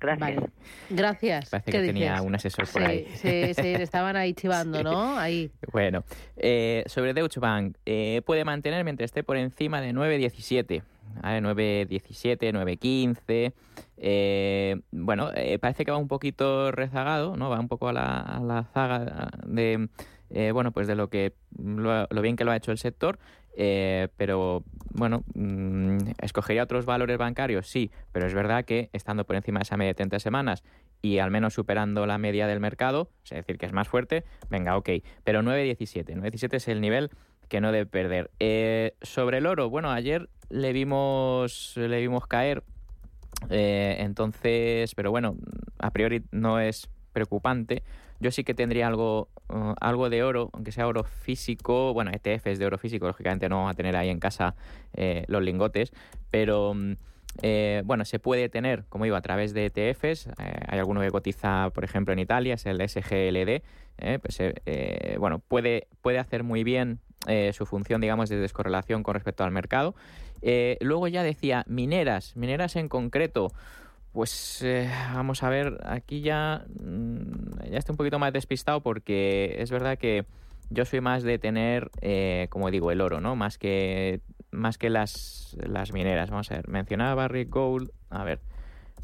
Gracias. 0.01 0.37
Vale. 0.37 0.51
Gracias. 0.91 1.51
Parece 1.51 1.71
¿Qué 1.71 1.79
que 1.81 1.87
tenía 1.87 2.21
un 2.23 2.35
asesor 2.35 2.67
por 2.67 2.83
sí, 2.83 2.89
ahí. 2.89 3.07
Sí, 3.15 3.55
sí, 3.55 3.77
le 3.77 3.83
estaban 3.83 4.17
ahí 4.17 4.35
chivando, 4.35 4.79
Sí. 4.83 4.85
¿no? 4.85 5.17
Ahí. 5.19 5.51
Bueno, 5.73 6.05
eh, 6.37 6.83
sobre 6.87 7.15
Deutsche 7.15 7.41
Bank, 7.41 7.77
eh, 7.87 8.21
puede 8.27 8.45
mantener 8.45 8.85
mientras 8.85 9.07
esté 9.07 9.23
por 9.23 9.37
encima 9.37 9.81
de 9.81 9.93
9.17. 9.93 10.83
¿vale? 11.23 11.41
9.17, 11.43 12.53
9.15. 12.53 13.53
Eh, 13.99 14.81
bueno, 14.93 15.31
eh, 15.35 15.59
parece 15.59 15.85
que 15.85 15.91
va 15.91 15.97
un 15.97 16.09
poquito 16.09 16.71
rezagado, 16.73 17.37
¿no? 17.37 17.51
Va 17.51 17.61
un 17.61 17.69
poco 17.69 17.89
a 17.89 17.93
la, 17.93 18.21
a 18.21 18.41
la 18.41 18.65
zaga 18.65 19.31
de, 19.47 19.89
eh, 20.31 20.51
bueno, 20.53 20.73
pues 20.73 20.87
de 20.87 20.95
lo 20.95 21.09
que 21.09 21.35
lo, 21.59 22.07
bien 22.23 22.37
que 22.37 22.45
lo 22.45 22.51
ha 22.51 22.57
hecho 22.57 22.73
el 22.73 22.79
sector. 22.79 23.19
pero 24.17 24.65
bueno, 24.91 25.25
mm, 25.35 25.99
escogería 26.21 26.63
otros 26.63 26.85
valores 26.85 27.19
bancarios, 27.19 27.67
sí, 27.69 27.91
pero 28.13 28.27
es 28.27 28.35
verdad 28.35 28.65
que 28.65 28.91
estando 28.93 29.25
por 29.25 29.37
encima 29.37 29.61
de 29.61 29.63
esa 29.65 29.77
media 29.77 29.91
de 29.91 29.95
30 29.95 30.19
semanas 30.21 30.63
y 31.03 31.19
al 31.19 31.31
menos 31.31 31.55
superando 31.55 32.07
la 32.07 32.19
media 32.19 32.47
del 32.47 32.61
mercado, 32.61 33.11
es 33.25 33.31
decir, 33.31 33.59
que 33.59 33.67
es 33.67 33.73
más 33.73 33.89
fuerte, 33.89 34.25
venga, 34.51 34.77
ok. 34.77 34.91
Pero 35.25 35.43
9.17, 35.43 36.17
9.17 36.17 36.55
es 36.55 36.69
el 36.69 36.81
nivel 36.81 37.11
que 37.49 37.61
no 37.61 37.73
debe 37.73 37.87
perder. 37.87 38.31
Eh, 38.41 38.95
sobre 39.03 39.39
el 39.39 39.47
oro, 39.47 39.71
bueno, 39.71 39.91
ayer 39.91 40.29
le 40.49 40.73
vimos, 40.73 41.73
le 41.77 42.01
vimos 42.01 42.27
caer, 42.27 42.63
eh, 43.51 43.97
entonces, 44.01 44.95
pero 44.95 45.11
bueno, 45.11 45.37
a 45.79 45.91
priori 45.91 46.23
no 46.31 46.59
es 46.61 46.89
preocupante. 47.13 47.83
Yo 48.19 48.31
sí 48.31 48.45
que 48.45 48.55
tendría 48.55 48.87
algo, 48.87 49.29
uh, 49.49 49.75
algo 49.81 50.09
de 50.09 50.23
oro, 50.23 50.51
aunque 50.53 50.73
sea 50.73 50.87
oro 50.87 51.05
físico, 51.05 51.93
bueno, 51.93 52.11
ETFs 52.13 52.59
de 52.59 52.67
oro 52.67 52.79
físico, 52.79 53.07
lógicamente 53.07 53.49
no 53.49 53.57
vamos 53.57 53.73
a 53.73 53.75
tener 53.75 53.97
ahí 53.97 54.09
en 54.09 54.21
casa 54.21 54.55
eh, 54.95 55.25
los 55.29 55.43
lingotes, 55.43 55.93
pero 56.31 56.73
mm, 56.75 56.95
eh, 57.43 57.83
bueno, 57.85 58.05
se 58.05 58.19
puede 58.19 58.49
tener, 58.49 58.85
como 58.89 59.05
digo, 59.05 59.17
a 59.17 59.21
través 59.21 59.53
de 59.53 59.67
ETFs. 59.67 60.27
eh, 60.27 60.33
hay 60.69 60.79
alguno 60.79 61.01
que 61.01 61.11
cotiza, 61.11 61.71
por 61.75 61.85
ejemplo, 61.85 62.13
en 62.13 62.19
Italia, 62.19 62.55
es 62.55 62.67
el 62.67 62.81
SGLD. 62.81 63.63
eh, 63.99 64.19
pues, 64.21 65.19
bueno, 65.19 65.39
puede, 65.41 65.89
puede 66.03 66.19
hacer 66.19 66.43
muy 66.43 66.65
bien 66.65 67.01
su 67.53 67.67
función, 67.67 68.01
digamos, 68.01 68.29
de 68.29 68.37
descorrelación 68.37 69.03
con 69.03 69.15
respecto 69.15 69.43
al 69.43 69.51
mercado. 69.51 69.95
Luego 70.81 71.09
ya 71.09 71.23
decía 71.23 71.65
mineras, 71.67 72.37
mineras 72.37 72.77
en 72.77 72.89
concreto. 72.89 73.49
Pues 74.13 74.65
vamos 75.13 75.43
a 75.43 75.51
ver, 75.51 75.79
aquí 75.85 76.21
ya, 76.21 76.65
mm, 76.81 77.69
ya 77.71 77.79
estoy 77.79 77.95
un 77.95 77.97
poquito 77.99 78.19
más 78.19 78.33
despistado 78.33 78.81
porque 78.81 79.57
es 79.59 79.71
verdad 79.71 79.99
que 79.99 80.25
yo 80.71 80.85
soy 80.85 81.01
más 81.01 81.23
de 81.23 81.39
tener, 81.39 81.91
como 82.49 82.71
digo, 82.71 82.93
el 82.93 83.01
oro, 83.01 83.21
¿no? 83.21 83.35
Más 83.35 83.59
que, 83.59 84.21
más 84.51 84.79
que 84.79 84.91
las, 84.91 85.57
las 85.61 85.93
mineras. 85.93 86.31
Vamos 86.31 86.51
a 86.51 86.57
ver, 86.57 86.69
mencionaba 86.69 87.15
Barrick 87.15 87.51
Gold. 87.51 87.91
A 88.11 88.25
ver, 88.25 88.41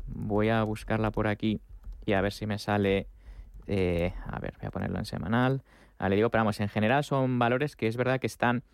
voy 0.07 0.49
a 0.49 0.63
buscarla 0.63 1.11
por 1.11 1.27
aquí 1.27 1.61
y 2.07 2.13
a 2.13 2.21
ver 2.21 2.33
si 2.33 2.47
me 2.47 2.59
sale. 2.59 3.09
eh, 3.67 4.13
a 4.27 4.39
ver, 4.41 4.55
voy 4.61 4.69
a 4.69 4.71
ponerlo 4.71 4.99
en 4.99 5.05
semanal. 5.05 5.63
Ah, 5.99 6.09
le 6.09 6.17
digo, 6.17 6.31
pero 6.31 6.41
vamos, 6.41 6.61
en 6.61 6.69
general 6.69 7.05
son 7.05 7.39
valores 7.39 7.77
que 7.77 7.87
es 7.87 7.97
verdad 7.97 8.19
que 8.19 8.27
están 8.27 8.65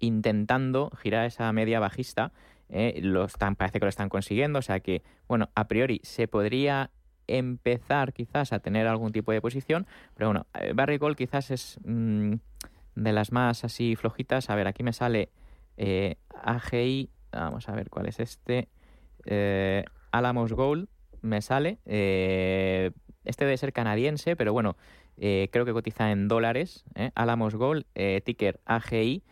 intentando 0.00 0.90
girar 1.00 1.26
esa 1.26 1.52
media 1.52 1.78
bajista. 1.80 2.32
eh, 2.68 3.00
lo 3.02 3.24
están, 3.26 3.54
parece 3.54 3.78
que 3.78 3.84
lo 3.84 3.90
están 3.90 4.08
consiguiendo. 4.08 4.58
O 4.58 4.62
sea 4.62 4.80
que, 4.80 5.02
bueno, 5.28 5.50
a 5.54 5.68
priori 5.68 6.00
se 6.02 6.26
podría 6.26 6.90
empezar 7.28 8.12
quizás 8.12 8.52
a 8.52 8.58
tener 8.60 8.86
algún 8.88 9.12
tipo 9.12 9.30
de 9.30 9.40
posición. 9.40 9.86
Pero 10.14 10.28
bueno, 10.30 10.46
eh, 10.58 10.72
Barrick 10.74 11.00
Gold 11.00 11.16
quizás 11.16 11.50
es 11.50 11.78
mm, 11.84 12.34
de 12.96 13.12
las 13.12 13.30
más 13.30 13.64
así 13.64 13.94
flojitas. 13.94 14.50
A 14.50 14.54
ver, 14.56 14.66
aquí 14.66 14.82
me 14.82 14.92
sale 14.92 15.30
eh, 15.76 16.16
AGI. 16.42 17.10
Vamos 17.32 17.68
a 17.68 17.72
ver 17.72 17.90
cuál 17.90 18.06
es 18.06 18.20
este. 18.20 18.68
Eh, 19.26 19.84
Alamos 20.10 20.52
Gold 20.52 20.88
me 21.22 21.40
sale. 21.40 21.78
eh, 21.86 22.90
este 23.24 23.44
debe 23.44 23.56
ser 23.56 23.72
canadiense, 23.72 24.34
pero 24.34 24.52
bueno, 24.52 24.76
eh, 25.16 25.48
creo 25.52 25.64
que 25.64 25.72
cotiza 25.72 26.10
en 26.10 26.26
dólares. 26.26 26.84
¿eh? 26.96 27.12
Alamos 27.14 27.54
Gold, 27.54 27.86
ticker 28.24 28.60
AGI. 28.66 29.22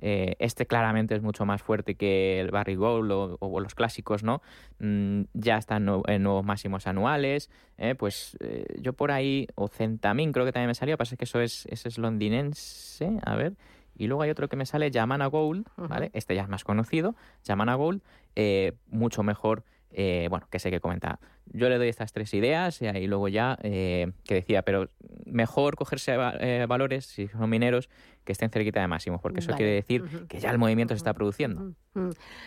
Este 0.00 0.66
claramente 0.66 1.14
es 1.14 1.22
mucho 1.22 1.46
más 1.46 1.62
fuerte 1.62 1.94
que 1.94 2.40
el 2.40 2.50
Barry 2.50 2.74
Gold 2.74 3.12
o, 3.12 3.60
los 3.60 3.74
clásicos, 3.74 4.24
¿no? 4.24 4.42
Mm, 4.80 5.22
ya 5.34 5.56
están 5.56 5.88
en 6.08 6.22
nuevos 6.22 6.44
máximos 6.44 6.86
anuales. 6.86 7.50
Pues 7.98 8.36
yo 8.80 8.94
por 8.94 9.12
ahí, 9.12 9.46
o 9.54 9.68
Centamin 9.68 10.32
creo 10.32 10.44
que 10.46 10.52
también 10.52 10.68
me 10.68 10.74
salió, 10.74 10.96
pasa 10.98 11.16
que 11.16 11.24
eso 11.24 11.40
es, 11.40 11.66
ese 11.66 11.88
es 11.88 11.98
londinense, 11.98 13.18
a 13.24 13.36
ver. 13.36 13.54
Y 13.96 14.06
luego 14.06 14.22
hay 14.22 14.30
otro 14.30 14.48
que 14.48 14.56
me 14.56 14.66
sale, 14.66 14.90
Yamana 14.90 15.26
Gold, 15.26 15.66
¿vale? 15.76 16.10
Este 16.14 16.34
ya 16.34 16.42
es 16.42 16.48
más 16.48 16.64
conocido, 16.64 17.14
Yamana 17.44 17.74
Gold, 17.74 18.02
eh, 18.34 18.72
mucho 18.88 19.22
mejor, 19.22 19.62
eh, 19.92 20.26
bueno, 20.30 20.46
que 20.50 20.58
sé 20.58 20.70
que 20.70 20.80
comenta. 20.80 21.20
Yo 21.52 21.68
le 21.68 21.78
doy 21.78 21.88
estas 21.88 22.12
tres 22.12 22.34
ideas 22.34 22.82
y 22.82 22.86
ahí 22.86 23.06
luego 23.06 23.28
ya, 23.28 23.56
eh, 23.62 24.10
que 24.24 24.34
decía, 24.34 24.62
pero 24.62 24.88
mejor 25.26 25.76
cogerse 25.76 26.16
va- 26.16 26.34
valores, 26.66 27.06
si 27.06 27.28
son 27.28 27.48
mineros, 27.48 27.88
que 28.24 28.32
estén 28.32 28.50
cerquita 28.50 28.80
de 28.80 28.88
máximos, 28.88 29.20
porque 29.20 29.40
eso 29.40 29.50
Vale. 29.52 29.58
quiere 29.58 29.72
decir 29.74 30.26
que 30.28 30.40
ya 30.40 30.50
el 30.50 30.58
movimiento 30.58 30.94
se 30.94 30.96
está 30.96 31.12
produciendo. 31.12 31.74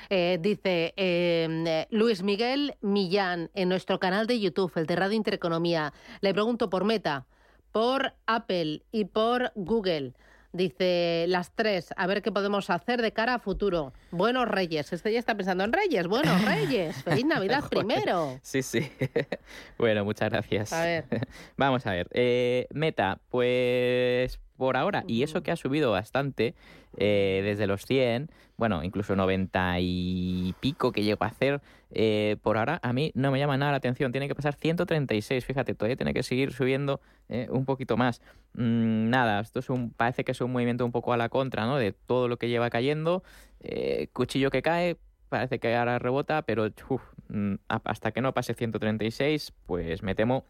Eh, 0.09 0.39
dice 0.41 0.93
eh, 0.97 1.85
Luis 1.91 2.23
Miguel 2.23 2.75
Millán 2.81 3.51
en 3.53 3.69
nuestro 3.69 3.99
canal 3.99 4.25
de 4.27 4.39
YouTube, 4.39 4.71
el 4.75 4.87
de 4.87 4.95
Radio 4.95 5.15
Intereconomía. 5.15 5.93
Le 6.21 6.33
pregunto 6.33 6.69
por 6.69 6.83
Meta, 6.83 7.27
por 7.71 8.13
Apple 8.25 8.81
y 8.91 9.05
por 9.05 9.51
Google. 9.55 10.13
Dice 10.53 11.25
las 11.27 11.51
tres, 11.51 11.93
a 11.97 12.07
ver 12.07 12.21
qué 12.21 12.31
podemos 12.31 12.69
hacer 12.69 13.01
de 13.01 13.11
cara 13.11 13.35
a 13.35 13.39
futuro. 13.39 13.93
Buenos 14.11 14.47
Reyes. 14.47 14.91
Este 14.93 15.11
ya 15.11 15.19
está 15.19 15.35
pensando 15.35 15.63
en 15.63 15.73
Reyes. 15.73 16.07
Buenos 16.07 16.43
Reyes. 16.45 16.95
Feliz 17.03 17.25
Navidad 17.25 17.63
primero. 17.69 18.39
Sí, 18.41 18.63
sí. 18.63 18.91
bueno, 19.77 20.05
muchas 20.05 20.29
gracias. 20.29 20.71
A 20.73 20.83
ver. 20.83 21.05
Vamos 21.57 21.85
a 21.85 21.91
ver. 21.91 22.07
Eh, 22.11 22.67
meta, 22.71 23.19
pues 23.29 24.39
por 24.57 24.75
ahora, 24.75 25.03
y 25.07 25.23
eso 25.23 25.43
que 25.43 25.51
ha 25.51 25.55
subido 25.55 25.91
bastante 25.91 26.55
eh, 26.97 27.41
desde 27.43 27.67
los 27.67 27.85
100, 27.85 28.29
bueno, 28.57 28.83
incluso 28.83 29.15
90 29.15 29.77
y 29.79 30.55
pico 30.59 30.91
que 30.91 31.03
llegó 31.03 31.23
a 31.23 31.27
hacer, 31.27 31.61
eh, 31.91 32.37
por 32.41 32.57
ahora 32.57 32.79
a 32.81 32.91
mí 32.91 33.11
no 33.13 33.31
me 33.31 33.39
llama 33.39 33.55
nada 33.55 33.71
la 33.71 33.77
atención. 33.77 34.11
Tiene 34.11 34.27
que 34.27 34.35
pasar 34.35 34.55
136, 34.55 35.45
fíjate, 35.45 35.75
todavía 35.75 35.95
tiene 35.95 36.13
que 36.13 36.23
seguir 36.23 36.51
subiendo 36.51 36.99
eh, 37.29 37.47
un 37.51 37.65
poquito 37.65 37.97
más. 37.97 38.21
Mm, 38.53 39.09
nada, 39.09 39.41
esto 39.41 39.59
es 39.59 39.69
un, 39.69 39.91
parece 39.91 40.23
que 40.23 40.31
es 40.31 40.41
un 40.41 40.51
movimiento 40.51 40.83
un 40.85 40.91
poco 40.91 41.13
a 41.13 41.17
la 41.17 41.29
contra, 41.29 41.65
¿no? 41.65 41.77
De 41.77 41.91
todo 41.93 42.27
lo 42.27 42.37
que 42.37 42.49
lleva 42.49 42.69
cayendo. 42.69 43.23
Cuchillo 44.13 44.49
que 44.49 44.61
cae, 44.61 44.97
parece 45.29 45.59
que 45.59 45.75
ahora 45.75 45.99
rebota, 45.99 46.41
pero 46.43 46.67
uf, 46.89 47.01
mm, 47.29 47.55
hasta 47.67 48.11
que 48.11 48.21
no 48.21 48.33
pase 48.33 48.53
136, 48.53 49.53
pues 49.65 50.03
me 50.03 50.15
temo 50.15 50.45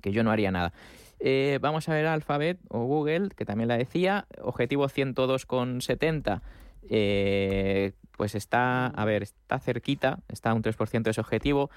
que 0.00 0.12
yo 0.12 0.22
no 0.22 0.30
haría 0.30 0.50
nada. 0.50 0.72
Eh, 1.20 1.58
vamos 1.60 1.88
a 1.88 1.94
ver 1.94 2.06
Alphabet 2.06 2.58
o 2.68 2.84
Google, 2.84 3.30
que 3.30 3.44
también 3.44 3.68
la 3.68 3.78
decía, 3.78 4.26
objetivo 4.42 4.88
102,70. 4.88 6.42
Eh, 6.90 7.92
pues 8.16 8.34
está, 8.34 8.86
a 8.86 9.04
ver, 9.04 9.22
está 9.22 9.58
cerquita, 9.58 10.20
está 10.28 10.50
a 10.50 10.54
un 10.54 10.62
3% 10.62 11.02
de 11.02 11.10
ese 11.10 11.20
objetivo. 11.20 11.70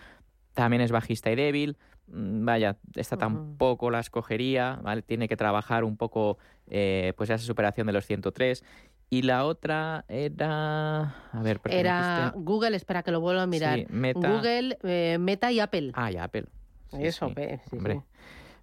También 0.54 0.82
es 0.82 0.92
bajista 0.92 1.32
y 1.32 1.36
débil. 1.36 1.78
Mm, 2.08 2.46
Vaya, 2.46 2.78
esta 2.96 3.18
tampoco 3.18 3.90
la 3.90 4.00
escogería, 4.00 4.80
¿vale? 4.82 5.02
Tiene 5.02 5.28
que 5.28 5.38
trabajar 5.38 5.84
un 5.84 5.98
poco 5.98 6.38
pues 6.66 7.14
pues 7.16 7.30
esa 7.30 7.38
superación 7.38 7.88
de 7.88 7.94
los 7.94 8.06
103. 8.06 8.64
Y 9.10 9.22
la 9.22 9.46
otra 9.46 10.04
era. 10.10 11.16
A 11.32 11.42
ver, 11.42 11.62
Era 11.66 12.34
Google, 12.36 12.76
espera 12.76 13.04
que 13.04 13.12
lo 13.12 13.22
vuelvo 13.22 13.42
a 13.42 13.48
mirar. 13.48 13.80
Sí, 13.80 13.86
Meta. 13.90 14.30
Google, 14.30 14.78
eh, 14.84 15.18
Meta 15.18 15.52
y 15.52 15.62
Apple. 15.62 15.92
Ah, 15.94 16.12
y 16.12 16.18
Apple. 16.18 16.46
Sí, 16.92 17.06
Eso, 17.06 17.28
sí, 17.28 17.34
ve, 17.36 17.60
sí, 17.70 17.78
hombre. 17.78 18.02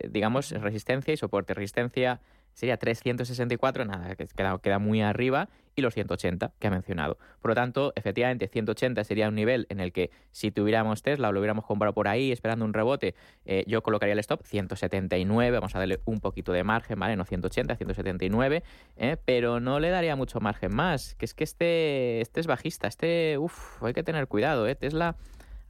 digamos, 0.09 0.51
resistencia 0.51 1.13
y 1.13 1.17
soporte. 1.17 1.53
Resistencia 1.53 2.19
sería 2.53 2.77
364, 2.77 3.85
nada, 3.85 4.15
que 4.15 4.27
queda, 4.27 4.57
queda 4.59 4.79
muy 4.79 5.01
arriba, 5.01 5.49
y 5.75 5.81
los 5.81 5.93
180 5.93 6.51
que 6.59 6.67
ha 6.67 6.69
mencionado. 6.69 7.17
Por 7.41 7.49
lo 7.49 7.55
tanto, 7.55 7.93
efectivamente, 7.95 8.47
180 8.47 9.03
sería 9.03 9.27
un 9.27 9.35
nivel 9.35 9.65
en 9.69 9.79
el 9.79 9.91
que 9.91 10.11
si 10.31 10.51
tuviéramos 10.51 11.01
Tesla 11.01 11.29
o 11.29 11.31
lo 11.31 11.39
hubiéramos 11.39 11.65
comprado 11.65 11.93
por 11.93 12.07
ahí 12.07 12.31
esperando 12.31 12.65
un 12.65 12.73
rebote, 12.73 13.15
eh, 13.45 13.63
yo 13.67 13.81
colocaría 13.81 14.13
el 14.13 14.19
stop 14.19 14.43
179, 14.43 15.57
vamos 15.57 15.75
a 15.75 15.79
darle 15.79 15.99
un 16.05 16.19
poquito 16.19 16.51
de 16.51 16.63
margen, 16.63 16.99
¿vale? 16.99 17.15
No 17.15 17.25
180, 17.25 17.75
179, 17.75 18.63
¿eh? 18.97 19.17
pero 19.25 19.59
no 19.59 19.79
le 19.79 19.89
daría 19.89 20.15
mucho 20.15 20.39
margen 20.39 20.75
más, 20.75 21.15
que 21.15 21.25
es 21.25 21.33
que 21.33 21.43
este, 21.43 22.21
este 22.21 22.39
es 22.39 22.47
bajista, 22.47 22.87
este, 22.87 23.37
uff, 23.37 23.81
hay 23.83 23.93
que 23.93 24.03
tener 24.03 24.27
cuidado, 24.27 24.67
¿eh? 24.67 24.75
Tesla 24.75 25.15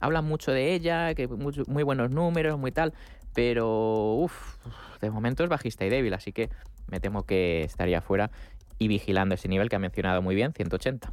habla 0.00 0.20
mucho 0.20 0.52
de 0.52 0.74
ella, 0.74 1.14
que 1.14 1.26
muy 1.28 1.82
buenos 1.82 2.10
números, 2.10 2.58
muy 2.58 2.72
tal, 2.72 2.92
pero 3.34 4.14
uff, 4.14 4.56
de 5.00 5.10
momento 5.10 5.44
es 5.44 5.50
bajista 5.50 5.84
y 5.84 5.90
débil, 5.90 6.14
así 6.14 6.32
que 6.32 6.50
me 6.86 7.00
temo 7.00 7.24
que 7.24 7.62
estaría 7.62 8.00
fuera 8.00 8.30
y 8.78 8.88
vigilando 8.88 9.34
ese 9.34 9.48
nivel 9.48 9.68
que 9.68 9.76
ha 9.76 9.80
mencionado 9.80 10.22
muy 10.22 10.34
bien, 10.34 10.52
180. 10.52 11.12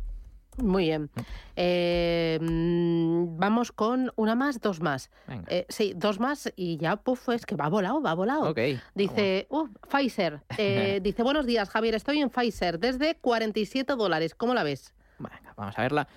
Muy 0.58 0.86
bien. 0.86 1.10
Eh, 1.56 2.38
mm, 2.42 3.38
vamos 3.38 3.72
con 3.72 4.12
una 4.16 4.36
más, 4.36 4.60
dos 4.60 4.82
más. 4.82 5.10
Eh, 5.48 5.66
sí, 5.70 5.94
dos 5.96 6.20
más 6.20 6.52
y 6.56 6.78
ya, 6.78 6.98
puf, 6.98 7.30
es 7.30 7.46
que 7.46 7.56
va 7.56 7.70
volado, 7.70 8.02
va 8.02 8.14
volado. 8.14 8.50
ok. 8.50 8.60
Dice, 8.94 9.48
uh, 9.50 9.68
Pfizer. 9.90 10.42
Eh, 10.58 11.00
dice, 11.02 11.24
buenos 11.24 11.46
días, 11.46 11.70
Javier, 11.70 11.96
estoy 11.96 12.22
en 12.22 12.30
Pfizer 12.30 12.78
desde 12.80 13.16
47 13.16 13.96
dólares. 13.96 14.36
¿Cómo 14.36 14.54
la 14.54 14.64
ves? 14.64 14.94
Venga, 15.18 15.54
vamos 15.56 15.78
a 15.78 15.82
verla. 15.82 16.08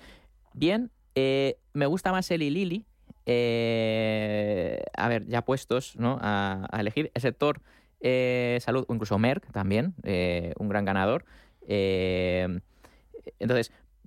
Bien, 0.53 0.91
me 1.15 1.85
gusta 1.87 2.11
más 2.11 2.29
el 2.31 2.41
Lili. 2.41 2.85
Eh, 3.25 4.83
a 4.95 5.07
ver, 5.07 5.25
ya 5.27 5.43
puestos 5.43 5.95
¿no? 5.97 6.19
a, 6.21 6.67
elegir. 6.79 7.11
El 7.13 7.21
sector 7.21 7.61
eh, 8.01 8.59
salud, 8.61 8.85
o 8.87 8.93
incluso 8.93 9.17
Merck 9.17 9.51
también, 9.51 9.95
eh, 10.03 10.53
un 10.57 10.69
gran 10.69 10.85
ganador. 10.85 11.25
Entonces, 11.67 12.61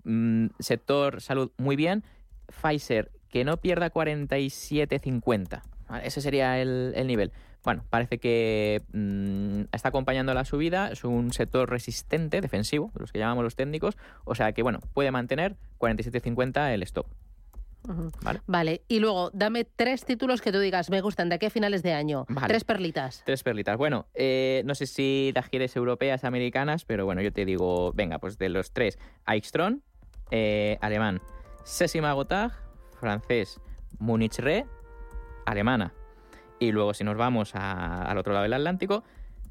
mm, 0.05 0.47
sector 0.59 1.21
salud 1.21 1.51
muy 1.57 1.77
bien. 1.77 2.05
Pfizer, 2.63 3.11
que 3.29 3.45
no 3.45 3.59
pierda 3.59 3.93
47.50. 3.93 5.63
¿vale? 5.89 6.07
Ese 6.07 6.21
sería 6.21 6.61
el, 6.61 6.93
el 6.95 7.07
nivel. 7.07 7.33
Bueno, 7.65 7.85
parece 7.91 8.19
que 8.19 8.83
mm, 8.93 9.63
está 9.73 9.89
acompañando 9.89 10.33
la 10.33 10.45
subida, 10.45 10.91
es 10.91 11.05
un 11.05 11.33
sector 11.33 11.69
resistente, 11.69 12.41
defensivo, 12.41 12.93
los 12.95 13.13
que 13.13 13.19
llamamos 13.19 13.45
los 13.45 13.57
técnicos, 13.57 13.97
o 14.25 14.35
sea 14.35 14.53
que, 14.53 14.63
bueno, 14.63 14.81
puede 14.95 15.11
mantener 15.11 15.57
47.50 15.79 16.73
el 16.73 16.83
stop. 16.85 17.07
¿Vale? 18.23 18.41
Vale, 18.47 18.83
y 18.89 18.99
luego 19.01 19.31
dame 19.33 19.65
tres 19.65 20.05
títulos 20.05 20.41
que 20.43 20.53
tú 20.53 20.59
digas, 20.61 20.91
me 20.91 21.01
gustan, 21.01 21.29
de 21.29 21.37
aquí 21.37 21.47
a 21.47 21.51
finales 21.51 21.83
de 21.83 21.93
año. 21.95 22.27
Vale. 22.29 22.49
Tres 22.49 22.65
perlitas. 22.65 23.23
Tres 23.25 23.43
perlitas. 23.43 23.77
Bueno, 23.79 24.07
eh, 24.15 24.63
no 24.67 24.75
sé 24.75 24.87
si 24.87 25.33
las 25.35 25.49
quieres 25.49 25.75
europeas, 25.77 26.25
americanas, 26.25 26.85
pero 26.85 27.05
bueno, 27.07 27.23
yo 27.23 27.33
te 27.33 27.45
digo, 27.45 27.93
venga, 27.95 28.19
pues 28.19 28.37
de 28.39 28.49
los 28.51 28.73
tres, 28.73 28.99
Aixtron, 29.25 29.83
eh, 30.31 30.77
alemán, 30.81 31.21
Sesima 31.65 32.13
Gotthard, 32.13 32.53
francés, 33.01 33.61
Munich 33.99 34.39
Re, 34.39 34.67
alemana. 35.47 35.95
Y 36.59 36.73
luego 36.73 36.93
si 36.93 37.05
nos 37.05 37.17
vamos 37.17 37.55
a- 37.55 38.03
al 38.03 38.19
otro 38.19 38.33
lado 38.33 38.43
del 38.43 38.53
Atlántico, 38.53 39.05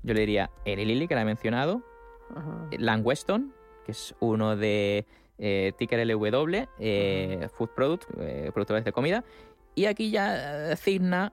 yo 0.03 0.13
le 0.13 0.19
diría 0.21 0.51
Lilly, 0.65 1.07
que 1.07 1.15
la 1.15 1.21
he 1.21 1.25
mencionado, 1.25 1.81
Ujú. 2.29 2.67
Langweston, 2.77 3.53
que 3.85 3.93
es 3.93 4.13
uno 4.19 4.55
de 4.55 5.05
eh, 5.37 5.73
ticker 5.77 5.99
LW, 6.07 6.67
eh, 6.79 7.47
Food 7.57 7.69
Product, 7.75 8.03
eh, 8.19 8.51
productores 8.53 8.83
de 8.85 8.91
comida. 8.91 9.23
Y 9.75 9.85
aquí 9.85 10.09
ya 10.11 10.75
Cigna 10.75 11.31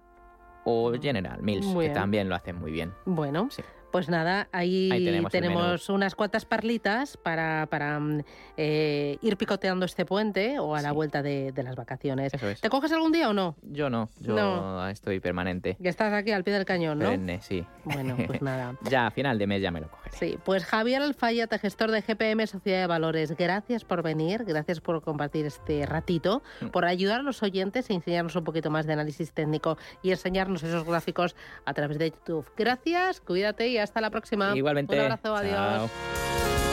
o 0.65 0.93
General 1.01 1.41
Mills, 1.43 1.67
Muy 1.67 1.85
que 1.85 1.89
bien. 1.91 1.95
también 1.95 2.29
lo 2.29 2.35
hacen 2.35 2.57
muy 2.57 2.71
bien. 2.73 2.93
Bueno, 3.07 3.49
Sí. 3.51 3.63
Pues 3.95 4.09
nada, 4.09 4.49
ahí, 4.51 4.91
Ahí 4.91 5.25
tenemos 5.31 5.89
unas 5.89 6.17
cuantas 6.17 6.45
perlitas 6.45 7.17
para, 7.17 7.69
para 7.71 8.01
mm, 8.01 8.23
eh, 8.57 9.19
ir 9.23 9.37
picoteando 9.37 9.87
este 9.87 10.05
puente 10.05 10.59
o 10.59 10.75
a 10.75 10.83
la 10.83 10.89
Sí. 10.89 10.95
vuelta 10.97 11.23
de, 11.23 11.53
de 11.53 11.63
las 11.63 11.77
vacaciones. 11.77 12.35
Eso 12.35 12.49
es. 12.49 12.61
¿Te 12.61 12.69
coges 12.71 12.91
algún 12.91 13.13
día 13.13 13.29
o 13.29 13.33
no? 13.33 13.55
Yo 13.63 13.91
no, 13.91 14.09
yo 14.19 14.35
No. 14.35 14.89
estoy 14.89 15.21
permanente. 15.21 15.77
Que 15.81 15.89
estás 15.91 16.13
aquí 16.13 16.33
al 16.33 16.43
pie 16.43 16.55
del 16.55 16.65
cañón, 16.65 16.99
¿no? 16.99 17.05
Perenne, 17.05 17.41
sí. 17.41 17.65
Bueno, 17.85 18.17
pues 18.27 18.43
nada. 18.43 18.75
Ya 18.83 19.07
a 19.07 19.11
final 19.13 19.39
de 19.39 19.47
mes 19.47 19.63
ya 19.63 19.71
me 19.71 19.81
lo 19.81 19.89
cogeré. 19.89 20.17
Sí, 20.17 20.39
pues 20.45 20.65
Javier 20.65 21.01
Alfayate, 21.01 21.57
gestor 21.61 21.93
de 21.93 22.03
GPM 22.03 22.45
Sociedad 22.49 22.81
de 22.81 22.87
Valores, 22.89 23.37
gracias 23.37 23.85
por 23.85 24.03
venir, 24.03 24.43
gracias 24.45 24.81
por 24.81 25.03
compartir 25.03 25.47
este 25.47 25.87
ratito, 25.87 26.43
Mm. 26.61 26.67
por 26.71 26.85
ayudar 26.85 27.21
a 27.21 27.23
los 27.23 27.45
oyentes 27.45 27.89
a 27.91 27.93
enseñarnos 27.95 28.35
un 28.35 28.43
poquito 28.43 28.71
más 28.71 28.87
de 28.87 28.95
análisis 28.95 29.31
técnico 29.33 29.79
y 30.03 30.11
enseñarnos 30.11 30.65
esos 30.65 30.83
gráficos 30.85 31.37
a 31.65 31.75
través 31.75 31.97
de 32.01 32.11
YouTube. 32.11 32.45
Gracias, 32.57 33.21
cuídate 33.21 33.69
y 33.69 33.84
hasta 33.85 34.01
la 34.01 34.11
próxima. 34.11 34.57
Igualmente. 34.57 34.95
Un 34.95 35.03
abrazo, 35.03 35.37
adiós. 35.37 35.55
Chao. 35.55 36.64